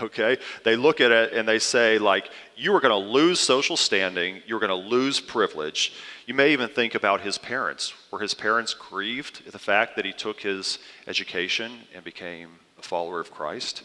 Okay? 0.00 0.38
They 0.64 0.76
look 0.76 1.00
at 1.00 1.10
it 1.10 1.32
and 1.32 1.48
they 1.48 1.58
say, 1.58 1.98
like, 1.98 2.30
you 2.56 2.74
are 2.74 2.80
going 2.80 2.90
to 3.02 3.10
lose 3.10 3.40
social 3.40 3.76
standing, 3.76 4.42
you're 4.46 4.60
going 4.60 4.68
to 4.68 4.88
lose 4.88 5.20
privilege. 5.20 5.92
You 6.26 6.34
may 6.34 6.52
even 6.52 6.68
think 6.68 6.94
about 6.94 7.20
his 7.20 7.38
parents. 7.38 7.94
Were 8.10 8.18
his 8.18 8.34
parents 8.34 8.74
grieved 8.74 9.42
at 9.46 9.52
the 9.52 9.58
fact 9.58 9.96
that 9.96 10.04
he 10.04 10.12
took 10.12 10.40
his 10.40 10.78
education 11.06 11.80
and 11.94 12.04
became 12.04 12.50
a 12.78 12.82
follower 12.82 13.20
of 13.20 13.30
Christ? 13.30 13.82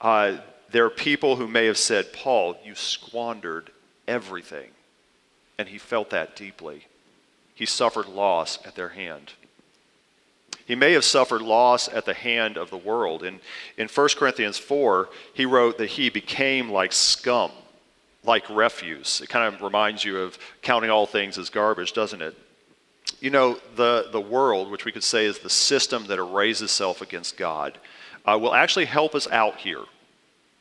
Uh, 0.00 0.38
there 0.70 0.84
are 0.84 0.90
people 0.90 1.36
who 1.36 1.48
may 1.48 1.66
have 1.66 1.78
said, 1.78 2.12
Paul, 2.12 2.56
you 2.64 2.74
squandered 2.74 3.70
everything. 4.06 4.70
And 5.58 5.68
he 5.68 5.78
felt 5.78 6.10
that 6.10 6.36
deeply 6.36 6.86
he 7.58 7.66
suffered 7.66 8.06
loss 8.06 8.60
at 8.64 8.76
their 8.76 8.90
hand. 8.90 9.32
He 10.68 10.74
may 10.74 10.92
have 10.92 11.04
suffered 11.04 11.40
loss 11.40 11.88
at 11.88 12.04
the 12.04 12.12
hand 12.12 12.58
of 12.58 12.68
the 12.68 12.76
world. 12.76 13.24
In, 13.24 13.40
in 13.78 13.88
1 13.88 14.08
Corinthians 14.16 14.58
4, 14.58 15.08
he 15.32 15.46
wrote 15.46 15.78
that 15.78 15.86
he 15.86 16.10
became 16.10 16.70
like 16.70 16.92
scum, 16.92 17.50
like 18.22 18.44
refuse. 18.50 19.22
It 19.22 19.30
kind 19.30 19.54
of 19.54 19.62
reminds 19.62 20.04
you 20.04 20.18
of 20.18 20.38
counting 20.60 20.90
all 20.90 21.06
things 21.06 21.38
as 21.38 21.48
garbage, 21.48 21.94
doesn't 21.94 22.20
it? 22.20 22.36
You 23.18 23.30
know, 23.30 23.58
the, 23.76 24.10
the 24.12 24.20
world, 24.20 24.70
which 24.70 24.84
we 24.84 24.92
could 24.92 25.02
say 25.02 25.24
is 25.24 25.38
the 25.38 25.48
system 25.48 26.06
that 26.08 26.18
arrays 26.18 26.60
itself 26.60 27.00
against 27.00 27.38
God, 27.38 27.78
uh, 28.26 28.38
will 28.38 28.54
actually 28.54 28.84
help 28.84 29.14
us 29.14 29.26
out 29.28 29.56
here 29.56 29.84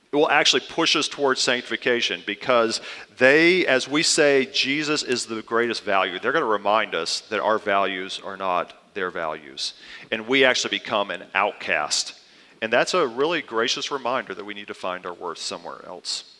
it 0.09 0.15
will 0.15 0.29
actually 0.29 0.61
push 0.61 0.95
us 0.95 1.09
towards 1.09 1.41
sanctification 1.41 2.23
because 2.25 2.79
they, 3.17 3.67
as 3.67 3.89
we 3.89 4.03
say, 4.03 4.45
Jesus 4.45 5.03
is 5.03 5.25
the 5.25 5.41
greatest 5.41 5.83
value, 5.83 6.17
they're 6.17 6.31
going 6.31 6.45
to 6.45 6.49
remind 6.49 6.95
us 6.95 7.19
that 7.29 7.41
our 7.41 7.59
values 7.59 8.21
are 8.23 8.37
not 8.37 8.73
their 8.97 9.11
values. 9.11 9.75
And 10.11 10.27
we 10.27 10.43
actually 10.43 10.71
become 10.71 11.11
an 11.11 11.23
outcast. 11.35 12.19
And 12.63 12.73
that's 12.73 12.95
a 12.95 13.07
really 13.07 13.43
gracious 13.43 13.91
reminder 13.91 14.33
that 14.33 14.43
we 14.43 14.55
need 14.55 14.67
to 14.67 14.73
find 14.73 15.05
our 15.05 15.13
worth 15.13 15.37
somewhere 15.37 15.85
else. 15.85 16.35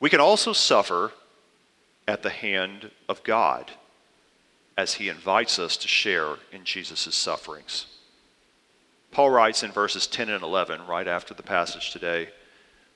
We 0.00 0.10
can 0.10 0.20
also 0.20 0.52
suffer 0.52 1.12
at 2.08 2.24
the 2.24 2.30
hand 2.30 2.90
of 3.08 3.22
God 3.22 3.70
as 4.76 4.94
he 4.94 5.08
invites 5.08 5.58
us 5.60 5.76
to 5.78 5.88
share 5.88 6.34
in 6.50 6.64
Jesus' 6.64 7.14
sufferings. 7.14 7.86
Paul 9.12 9.30
writes 9.30 9.62
in 9.62 9.70
verses 9.70 10.08
10 10.08 10.28
and 10.28 10.42
11, 10.42 10.84
right 10.86 11.06
after 11.06 11.32
the 11.32 11.44
passage 11.44 11.92
today 11.92 12.28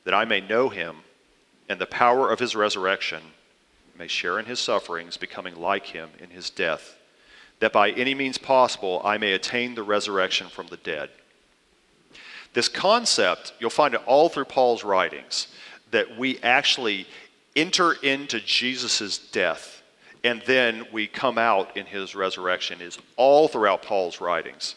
that 0.05 0.13
I 0.13 0.25
may 0.25 0.41
know 0.41 0.69
him 0.69 0.97
and 1.69 1.81
the 1.81 1.87
power 1.87 2.31
of 2.33 2.41
his 2.41 2.57
resurrection, 2.57 3.23
may 3.97 4.09
share 4.09 4.41
in 4.41 4.47
his 4.47 4.59
sufferings, 4.59 5.17
becoming 5.17 5.55
like 5.55 5.87
him 5.87 6.11
in 6.19 6.31
his 6.31 6.51
death, 6.51 6.97
that 7.61 7.73
by 7.73 7.91
any 7.91 8.15
means 8.15 8.39
possible 8.39 9.01
I 9.05 9.19
may 9.19 9.33
attain 9.33 9.75
the 9.75 9.83
resurrection 9.83 10.49
from 10.49 10.67
the 10.67 10.77
dead. 10.79 11.11
This 12.53 12.69
concept, 12.69 13.53
you'll 13.61 13.71
find 13.71 13.95
it 13.95 14.03
all 14.07 14.29
through 14.29 14.47
Paul's 14.47 14.83
writings, 14.83 15.47
that 15.93 16.19
we 16.19 16.39
actually 16.41 17.07
enter 17.55 17.93
into 17.93 18.41
Jesus' 18.41 19.19
death 19.19 19.81
and 20.23 20.43
then 20.47 20.87
we 20.93 21.07
come 21.07 21.39
out 21.39 21.77
in 21.77 21.87
his 21.87 22.15
resurrection, 22.15 22.81
is 22.81 22.99
all 23.17 23.49
throughout 23.49 23.83
Paul's 23.83 24.21
writings. 24.21 24.75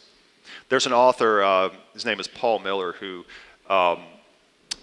There's 0.70 0.86
an 0.86 0.94
author, 0.94 1.44
uh, 1.44 1.70
his 1.94 2.06
name 2.06 2.20
is 2.20 2.28
Paul 2.28 2.60
Miller, 2.60 2.94
who 2.94 3.26
um, 3.70 4.04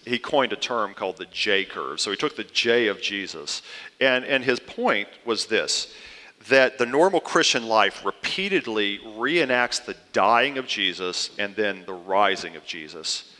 he 0.04 0.18
coined 0.18 0.52
a 0.52 0.56
term 0.56 0.94
called 0.94 1.16
the 1.16 1.26
J 1.26 1.64
curve. 1.64 2.00
So 2.00 2.10
he 2.10 2.16
took 2.16 2.36
the 2.36 2.44
J 2.44 2.88
of 2.88 3.00
Jesus. 3.00 3.62
And, 4.00 4.24
and 4.24 4.44
his 4.44 4.60
point 4.60 5.08
was 5.24 5.46
this 5.46 5.94
that 6.48 6.78
the 6.78 6.86
normal 6.86 7.20
Christian 7.20 7.66
life 7.66 8.04
repeatedly 8.04 8.98
reenacts 8.98 9.84
the 9.84 9.96
dying 10.12 10.58
of 10.58 10.66
Jesus 10.66 11.30
and 11.38 11.54
then 11.54 11.84
the 11.84 11.92
rising 11.92 12.56
of 12.56 12.64
Jesus. 12.64 13.34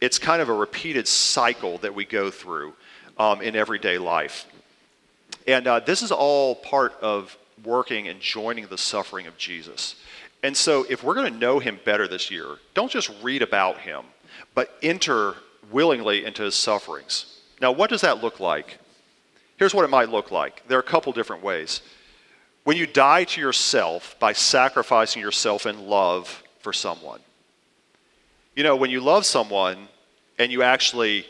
It's 0.00 0.18
kind 0.18 0.40
of 0.40 0.48
a 0.48 0.54
repeated 0.54 1.08
cycle 1.08 1.78
that 1.78 1.94
we 1.94 2.04
go 2.04 2.30
through 2.30 2.74
um, 3.18 3.40
in 3.40 3.56
everyday 3.56 3.98
life. 3.98 4.46
And 5.46 5.66
uh, 5.66 5.80
this 5.80 6.02
is 6.02 6.12
all 6.12 6.54
part 6.54 6.94
of 7.02 7.36
working 7.64 8.08
and 8.08 8.20
joining 8.20 8.66
the 8.66 8.78
suffering 8.78 9.26
of 9.26 9.36
Jesus. 9.36 9.96
And 10.42 10.56
so, 10.56 10.84
if 10.88 11.02
we're 11.02 11.14
going 11.14 11.32
to 11.32 11.38
know 11.38 11.58
him 11.58 11.80
better 11.84 12.06
this 12.06 12.30
year, 12.30 12.58
don't 12.74 12.90
just 12.90 13.10
read 13.22 13.40
about 13.40 13.78
him, 13.78 14.04
but 14.54 14.76
enter 14.82 15.36
willingly 15.70 16.24
into 16.24 16.42
his 16.42 16.54
sufferings. 16.54 17.40
Now, 17.60 17.72
what 17.72 17.88
does 17.88 18.02
that 18.02 18.22
look 18.22 18.40
like? 18.40 18.78
Here's 19.56 19.74
what 19.74 19.84
it 19.84 19.90
might 19.90 20.10
look 20.10 20.30
like. 20.30 20.66
There 20.68 20.76
are 20.76 20.82
a 20.82 20.84
couple 20.84 21.12
different 21.12 21.42
ways. 21.42 21.80
When 22.64 22.76
you 22.78 22.86
die 22.86 23.24
to 23.24 23.40
yourself 23.40 24.16
by 24.18 24.32
sacrificing 24.32 25.22
yourself 25.22 25.66
in 25.66 25.86
love 25.86 26.42
for 26.60 26.72
someone. 26.72 27.20
You 28.56 28.62
know, 28.62 28.74
when 28.74 28.90
you 28.90 29.00
love 29.00 29.26
someone 29.26 29.88
and 30.38 30.50
you 30.50 30.62
actually 30.62 31.26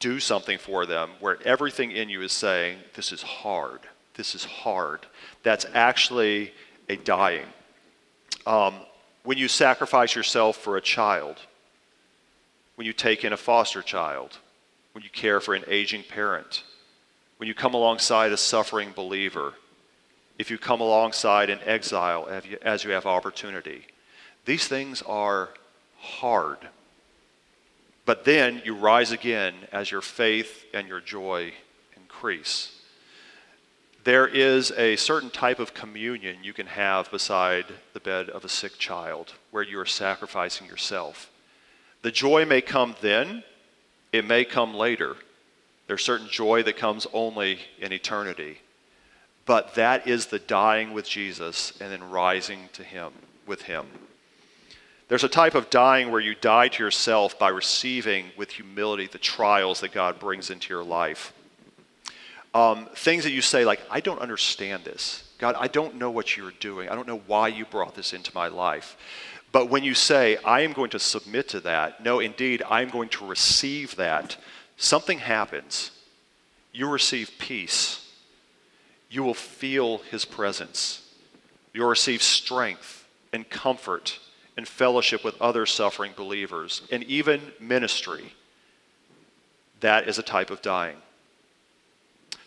do 0.00 0.18
something 0.18 0.58
for 0.58 0.86
them 0.86 1.10
where 1.20 1.38
everything 1.44 1.90
in 1.90 2.08
you 2.08 2.22
is 2.22 2.32
saying, 2.32 2.78
This 2.94 3.12
is 3.12 3.22
hard, 3.22 3.80
this 4.14 4.34
is 4.34 4.44
hard, 4.44 5.06
that's 5.42 5.66
actually 5.74 6.52
a 6.88 6.96
dying. 6.96 7.46
Um, 8.46 8.74
when 9.24 9.36
you 9.36 9.48
sacrifice 9.48 10.14
yourself 10.14 10.56
for 10.56 10.78
a 10.78 10.80
child, 10.80 11.36
when 12.76 12.86
you 12.86 12.94
take 12.94 13.24
in 13.24 13.32
a 13.32 13.36
foster 13.36 13.82
child, 13.82 14.38
when 14.92 15.04
you 15.04 15.10
care 15.10 15.40
for 15.40 15.54
an 15.54 15.64
aging 15.66 16.04
parent, 16.04 16.62
when 17.36 17.46
you 17.46 17.54
come 17.54 17.74
alongside 17.74 18.32
a 18.32 18.36
suffering 18.36 18.92
believer, 18.94 19.52
if 20.38 20.50
you 20.50 20.58
come 20.58 20.80
alongside 20.80 21.50
an 21.50 21.58
exile 21.64 22.28
as 22.62 22.84
you 22.84 22.90
have 22.90 23.06
opportunity. 23.06 23.86
These 24.44 24.68
things 24.68 25.02
are 25.02 25.50
hard. 25.98 26.58
But 28.06 28.24
then 28.24 28.62
you 28.64 28.74
rise 28.74 29.12
again 29.12 29.54
as 29.72 29.90
your 29.90 30.00
faith 30.00 30.64
and 30.72 30.88
your 30.88 31.00
joy 31.00 31.52
increase. 31.96 32.74
There 34.04 34.26
is 34.26 34.70
a 34.72 34.96
certain 34.96 35.28
type 35.28 35.58
of 35.58 35.74
communion 35.74 36.38
you 36.42 36.54
can 36.54 36.68
have 36.68 37.10
beside 37.10 37.66
the 37.92 38.00
bed 38.00 38.30
of 38.30 38.44
a 38.44 38.48
sick 38.48 38.78
child 38.78 39.34
where 39.50 39.62
you 39.62 39.78
are 39.80 39.84
sacrificing 39.84 40.66
yourself. 40.66 41.30
The 42.00 42.12
joy 42.12 42.46
may 42.46 42.62
come 42.62 42.94
then, 43.02 43.42
it 44.12 44.24
may 44.24 44.44
come 44.44 44.72
later. 44.72 45.16
There's 45.88 46.04
certain 46.04 46.28
joy 46.28 46.62
that 46.62 46.76
comes 46.76 47.06
only 47.12 47.58
in 47.78 47.92
eternity. 47.92 48.58
But 49.48 49.76
that 49.76 50.06
is 50.06 50.26
the 50.26 50.38
dying 50.38 50.92
with 50.92 51.08
Jesus 51.08 51.72
and 51.80 51.90
then 51.90 52.10
rising 52.10 52.68
to 52.74 52.84
Him 52.84 53.12
with 53.46 53.62
Him. 53.62 53.86
There's 55.08 55.24
a 55.24 55.28
type 55.28 55.54
of 55.54 55.70
dying 55.70 56.10
where 56.10 56.20
you 56.20 56.34
die 56.34 56.68
to 56.68 56.84
yourself 56.84 57.38
by 57.38 57.48
receiving 57.48 58.26
with 58.36 58.50
humility 58.50 59.06
the 59.06 59.16
trials 59.16 59.80
that 59.80 59.92
God 59.92 60.20
brings 60.20 60.50
into 60.50 60.74
your 60.74 60.84
life. 60.84 61.32
Um, 62.52 62.90
things 62.94 63.24
that 63.24 63.30
you 63.30 63.40
say, 63.40 63.64
like, 63.64 63.80
I 63.90 64.00
don't 64.00 64.20
understand 64.20 64.84
this. 64.84 65.24
God, 65.38 65.56
I 65.58 65.66
don't 65.66 65.94
know 65.94 66.10
what 66.10 66.36
you're 66.36 66.52
doing. 66.60 66.90
I 66.90 66.94
don't 66.94 67.08
know 67.08 67.22
why 67.26 67.48
you 67.48 67.64
brought 67.64 67.94
this 67.94 68.12
into 68.12 68.30
my 68.34 68.48
life. 68.48 68.98
But 69.50 69.70
when 69.70 69.82
you 69.82 69.94
say, 69.94 70.36
I 70.44 70.60
am 70.60 70.74
going 70.74 70.90
to 70.90 70.98
submit 70.98 71.48
to 71.48 71.60
that, 71.60 72.04
no, 72.04 72.20
indeed, 72.20 72.62
I 72.68 72.82
am 72.82 72.90
going 72.90 73.08
to 73.10 73.26
receive 73.26 73.96
that, 73.96 74.36
something 74.76 75.20
happens. 75.20 75.90
You 76.70 76.86
receive 76.86 77.30
peace. 77.38 78.04
You 79.10 79.22
will 79.22 79.34
feel 79.34 79.98
his 79.98 80.24
presence. 80.24 81.02
You'll 81.72 81.88
receive 81.88 82.22
strength 82.22 83.06
and 83.32 83.48
comfort 83.48 84.18
and 84.56 84.66
fellowship 84.66 85.24
with 85.24 85.40
other 85.40 85.66
suffering 85.66 86.12
believers 86.16 86.82
and 86.90 87.04
even 87.04 87.40
ministry. 87.60 88.34
That 89.80 90.08
is 90.08 90.18
a 90.18 90.22
type 90.22 90.50
of 90.50 90.62
dying. 90.62 90.96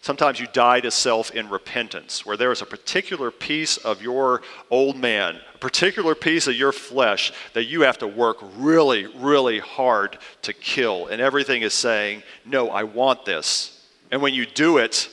Sometimes 0.01 0.39
you 0.39 0.47
die 0.51 0.79
to 0.79 0.89
self 0.89 1.29
in 1.31 1.47
repentance, 1.47 2.25
where 2.25 2.35
there 2.35 2.51
is 2.51 2.63
a 2.63 2.65
particular 2.65 3.29
piece 3.29 3.77
of 3.77 4.01
your 4.01 4.41
old 4.71 4.97
man, 4.97 5.39
a 5.53 5.57
particular 5.59 6.15
piece 6.15 6.47
of 6.47 6.55
your 6.55 6.71
flesh 6.71 7.31
that 7.53 7.65
you 7.65 7.81
have 7.81 7.99
to 7.99 8.07
work 8.07 8.37
really, 8.57 9.05
really 9.05 9.59
hard 9.59 10.17
to 10.41 10.53
kill. 10.53 11.05
And 11.05 11.21
everything 11.21 11.61
is 11.61 11.75
saying, 11.75 12.23
No, 12.45 12.71
I 12.71 12.83
want 12.83 13.25
this. 13.25 13.85
And 14.09 14.23
when 14.23 14.33
you 14.33 14.47
do 14.47 14.79
it, 14.79 15.07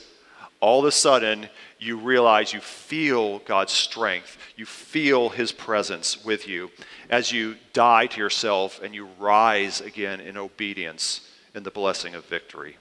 all 0.61 0.81
of 0.81 0.87
a 0.87 0.93
sudden, 0.93 1.49
you 1.79 1.97
realize 1.97 2.53
you 2.53 2.61
feel 2.61 3.39
God's 3.41 3.73
strength. 3.73 4.37
You 4.57 4.67
feel 4.67 5.29
His 5.29 5.53
presence 5.53 6.25
with 6.25 6.49
you 6.49 6.71
as 7.09 7.31
you 7.31 7.57
die 7.73 8.07
to 8.09 8.21
yourself 8.21 8.81
and 8.83 8.95
you 8.95 9.09
rise 9.19 9.81
again 9.81 10.21
in 10.21 10.37
obedience 10.37 11.29
in 11.55 11.63
the 11.63 11.71
blessing 11.71 12.15
of 12.15 12.25
victory. 12.27 12.77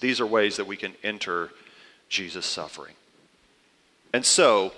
These 0.00 0.20
are 0.20 0.26
ways 0.26 0.56
that 0.56 0.66
we 0.66 0.76
can 0.76 0.94
enter 1.02 1.50
Jesus' 2.08 2.46
suffering. 2.46 2.94
And 4.12 4.26
so, 4.26 4.72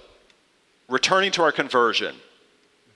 returning 0.88 1.32
to 1.32 1.42
our 1.42 1.52
conversion, 1.52 2.16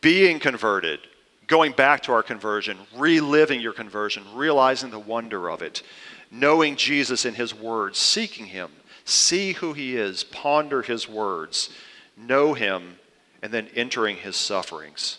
being 0.02 0.38
converted, 0.38 1.00
going 1.46 1.72
back 1.72 2.02
to 2.02 2.12
our 2.12 2.22
conversion, 2.22 2.76
reliving 2.96 3.60
your 3.60 3.72
conversion, 3.72 4.24
realizing 4.34 4.90
the 4.90 4.98
wonder 4.98 5.48
of 5.48 5.62
it, 5.62 5.82
knowing 6.30 6.76
Jesus 6.76 7.24
in 7.24 7.34
his 7.34 7.54
words, 7.54 7.98
seeking 7.98 8.46
him, 8.46 8.70
see 9.04 9.52
who 9.52 9.72
he 9.72 9.96
is, 9.96 10.24
ponder 10.24 10.82
his 10.82 11.08
words, 11.08 11.70
know 12.16 12.54
him, 12.54 12.96
and 13.42 13.52
then 13.52 13.68
entering 13.74 14.16
his 14.16 14.36
sufferings. 14.36 15.18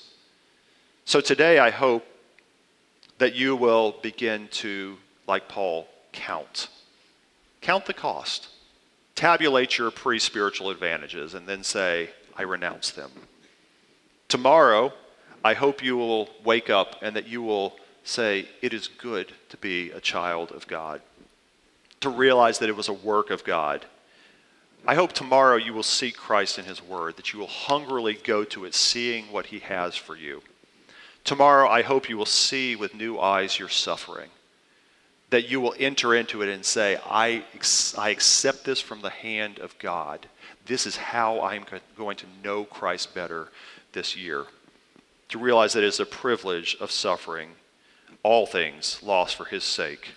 So 1.05 1.21
today, 1.21 1.59
I 1.59 1.69
hope 1.69 2.05
that 3.17 3.35
you 3.35 3.55
will 3.55 3.95
begin 4.01 4.47
to, 4.51 4.97
like 5.27 5.47
Paul, 5.47 5.87
count. 6.11 6.67
Count 7.61 7.85
the 7.85 7.93
cost. 7.93 8.49
Tabulate 9.15 9.77
your 9.77 9.89
pre 9.89 10.19
spiritual 10.19 10.69
advantages 10.69 11.33
and 11.33 11.47
then 11.47 11.63
say, 11.63 12.09
I 12.37 12.43
renounce 12.43 12.91
them. 12.91 13.09
Tomorrow, 14.27 14.93
I 15.43 15.53
hope 15.53 15.83
you 15.83 15.95
will 15.97 16.29
wake 16.43 16.69
up 16.69 16.97
and 17.01 17.15
that 17.15 17.27
you 17.27 17.41
will 17.41 17.77
say, 18.07 18.47
It 18.61 18.73
is 18.73 18.87
good 18.87 19.33
to 19.49 19.57
be 19.57 19.91
a 19.91 20.01
child 20.01 20.51
of 20.51 20.67
God, 20.67 21.01
to 22.01 22.09
realize 22.09 22.59
that 22.59 22.69
it 22.69 22.75
was 22.75 22.87
a 22.87 22.93
work 22.93 23.29
of 23.29 23.43
God. 23.43 23.85
I 24.85 24.95
hope 24.95 25.11
tomorrow 25.13 25.57
you 25.57 25.73
will 25.73 25.83
seek 25.83 26.15
Christ 26.15 26.57
in 26.57 26.65
His 26.65 26.81
Word, 26.81 27.17
that 27.17 27.33
you 27.33 27.39
will 27.39 27.47
hungrily 27.47 28.13
go 28.13 28.43
to 28.45 28.65
it, 28.65 28.73
seeing 28.73 29.31
what 29.31 29.47
He 29.47 29.59
has 29.59 29.95
for 29.95 30.15
you. 30.15 30.41
Tomorrow, 31.23 31.69
I 31.69 31.81
hope 31.81 32.07
you 32.07 32.17
will 32.17 32.25
see 32.25 32.75
with 32.75 32.95
new 32.95 33.19
eyes 33.19 33.59
your 33.59 33.69
suffering 33.69 34.29
that 35.29 35.49
you 35.49 35.59
will 35.59 35.75
enter 35.77 36.15
into 36.15 36.41
it 36.41 36.49
and 36.49 36.63
say, 36.63 36.97
I, 37.05 37.43
I 37.97 38.09
accept 38.09 38.63
this 38.63 38.79
from 38.79 39.01
the 39.01 39.09
hand 39.09 39.59
of 39.59 39.77
God. 39.79 40.27
This 40.65 40.85
is 40.85 40.95
how 40.95 41.41
I'm 41.41 41.65
going 41.97 42.17
to 42.17 42.25
know 42.43 42.63
Christ 42.63 43.13
better 43.13 43.49
this 43.91 44.15
year. 44.15 44.45
To 45.29 45.37
realize 45.37 45.73
that 45.73 45.83
it 45.83 45.87
is 45.87 45.99
a 45.99 46.05
privilege 46.05 46.77
of 46.79 46.91
suffering 46.91 47.49
all 48.27 48.45
things 48.45 48.99
lost 49.01 49.37
for 49.37 49.45
his 49.45 49.63
sake. 49.63 50.09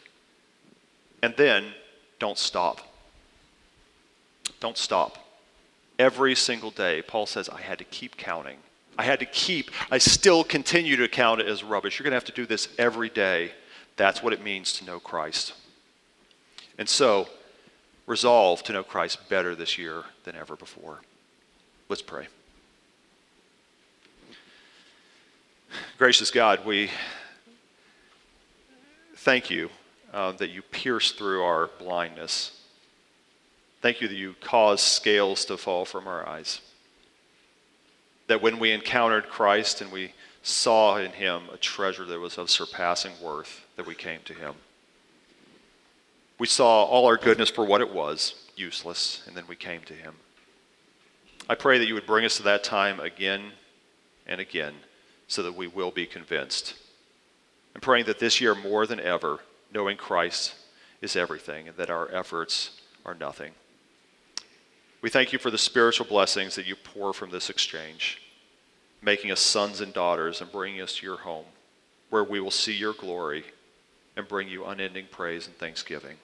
And 1.22 1.32
then 1.36 1.66
don't 2.18 2.36
stop. 2.36 2.80
Don't 4.58 4.76
stop. 4.76 5.16
Every 5.96 6.34
single 6.34 6.72
day, 6.72 7.02
Paul 7.02 7.26
says, 7.26 7.48
I 7.48 7.60
had 7.60 7.78
to 7.78 7.84
keep 7.84 8.16
counting. 8.16 8.56
I 8.98 9.04
had 9.04 9.20
to 9.20 9.26
keep, 9.26 9.70
I 9.92 9.98
still 9.98 10.42
continue 10.42 10.96
to 10.96 11.06
count 11.06 11.40
it 11.40 11.46
as 11.46 11.62
rubbish. 11.62 12.00
You're 12.00 12.04
going 12.04 12.10
to 12.10 12.16
have 12.16 12.24
to 12.24 12.32
do 12.32 12.46
this 12.46 12.68
every 12.78 13.10
day 13.10 13.52
that's 13.96 14.24
what 14.24 14.32
it 14.32 14.42
means 14.42 14.72
to 14.78 14.84
know 14.84 14.98
Christ. 14.98 15.52
And 16.78 16.88
so, 16.88 17.28
resolve 18.06 18.64
to 18.64 18.72
know 18.72 18.82
Christ 18.82 19.28
better 19.28 19.54
this 19.54 19.78
year 19.78 20.02
than 20.24 20.34
ever 20.34 20.56
before. 20.56 21.02
Let's 21.88 22.02
pray. 22.02 22.26
Gracious 25.96 26.32
God, 26.32 26.64
we 26.64 26.90
thank 29.20 29.50
you 29.50 29.68
uh, 30.14 30.32
that 30.32 30.50
you 30.50 30.62
pierce 30.62 31.12
through 31.12 31.42
our 31.42 31.68
blindness. 31.78 32.58
Thank 33.82 34.00
you 34.00 34.08
that 34.08 34.16
you 34.16 34.34
cause 34.40 34.80
scales 34.80 35.44
to 35.46 35.56
fall 35.56 35.84
from 35.84 36.06
our 36.06 36.26
eyes. 36.26 36.60
That 38.26 38.42
when 38.42 38.58
we 38.58 38.72
encountered 38.72 39.28
Christ 39.28 39.80
and 39.80 39.92
we 39.92 40.14
saw 40.42 40.96
in 40.96 41.12
him 41.12 41.42
a 41.52 41.58
treasure 41.58 42.04
that 42.06 42.18
was 42.18 42.38
of 42.38 42.48
surpassing 42.48 43.12
worth, 43.22 43.66
that 43.76 43.86
we 43.86 43.94
came 43.94 44.20
to 44.24 44.32
him. 44.32 44.54
We 46.38 46.46
saw 46.46 46.84
all 46.84 47.06
our 47.06 47.18
goodness 47.18 47.50
for 47.50 47.66
what 47.66 47.82
it 47.82 47.92
was, 47.92 48.34
useless, 48.56 49.22
and 49.26 49.36
then 49.36 49.44
we 49.46 49.56
came 49.56 49.82
to 49.82 49.92
him. 49.92 50.14
I 51.48 51.54
pray 51.56 51.78
that 51.78 51.86
you 51.86 51.94
would 51.94 52.06
bring 52.06 52.24
us 52.24 52.38
to 52.38 52.42
that 52.44 52.64
time 52.64 53.00
again 53.00 53.52
and 54.26 54.40
again 54.40 54.74
so 55.28 55.42
that 55.42 55.56
we 55.56 55.66
will 55.66 55.90
be 55.90 56.06
convinced. 56.06 56.74
I'm 57.74 57.80
praying 57.80 58.06
that 58.06 58.18
this 58.18 58.40
year, 58.40 58.54
more 58.54 58.86
than 58.86 59.00
ever, 59.00 59.40
knowing 59.72 59.96
Christ 59.96 60.54
is 61.00 61.16
everything 61.16 61.68
and 61.68 61.76
that 61.76 61.90
our 61.90 62.10
efforts 62.12 62.80
are 63.04 63.14
nothing. 63.14 63.52
We 65.02 65.08
thank 65.10 65.32
you 65.32 65.38
for 65.38 65.50
the 65.50 65.58
spiritual 65.58 66.06
blessings 66.06 66.56
that 66.56 66.66
you 66.66 66.76
pour 66.76 67.14
from 67.14 67.30
this 67.30 67.48
exchange, 67.48 68.20
making 69.00 69.30
us 69.30 69.40
sons 69.40 69.80
and 69.80 69.94
daughters 69.94 70.40
and 70.40 70.52
bringing 70.52 70.82
us 70.82 70.96
to 70.96 71.06
your 71.06 71.18
home, 71.18 71.46
where 72.10 72.24
we 72.24 72.40
will 72.40 72.50
see 72.50 72.74
your 72.74 72.92
glory 72.92 73.44
and 74.16 74.28
bring 74.28 74.48
you 74.48 74.66
unending 74.66 75.06
praise 75.10 75.46
and 75.46 75.56
thanksgiving. 75.56 76.16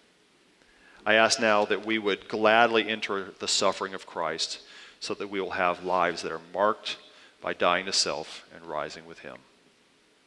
I 1.06 1.14
ask 1.14 1.40
now 1.40 1.64
that 1.66 1.86
we 1.86 1.98
would 1.98 2.28
gladly 2.28 2.88
enter 2.88 3.32
the 3.38 3.48
suffering 3.48 3.94
of 3.94 4.06
Christ 4.06 4.60
so 5.00 5.14
that 5.14 5.28
we 5.28 5.40
will 5.40 5.52
have 5.52 5.84
lives 5.84 6.22
that 6.22 6.32
are 6.32 6.40
marked 6.52 6.98
by 7.40 7.54
dying 7.54 7.86
to 7.86 7.92
self 7.92 8.44
and 8.54 8.64
rising 8.64 9.06
with 9.06 9.20
him. 9.20 9.36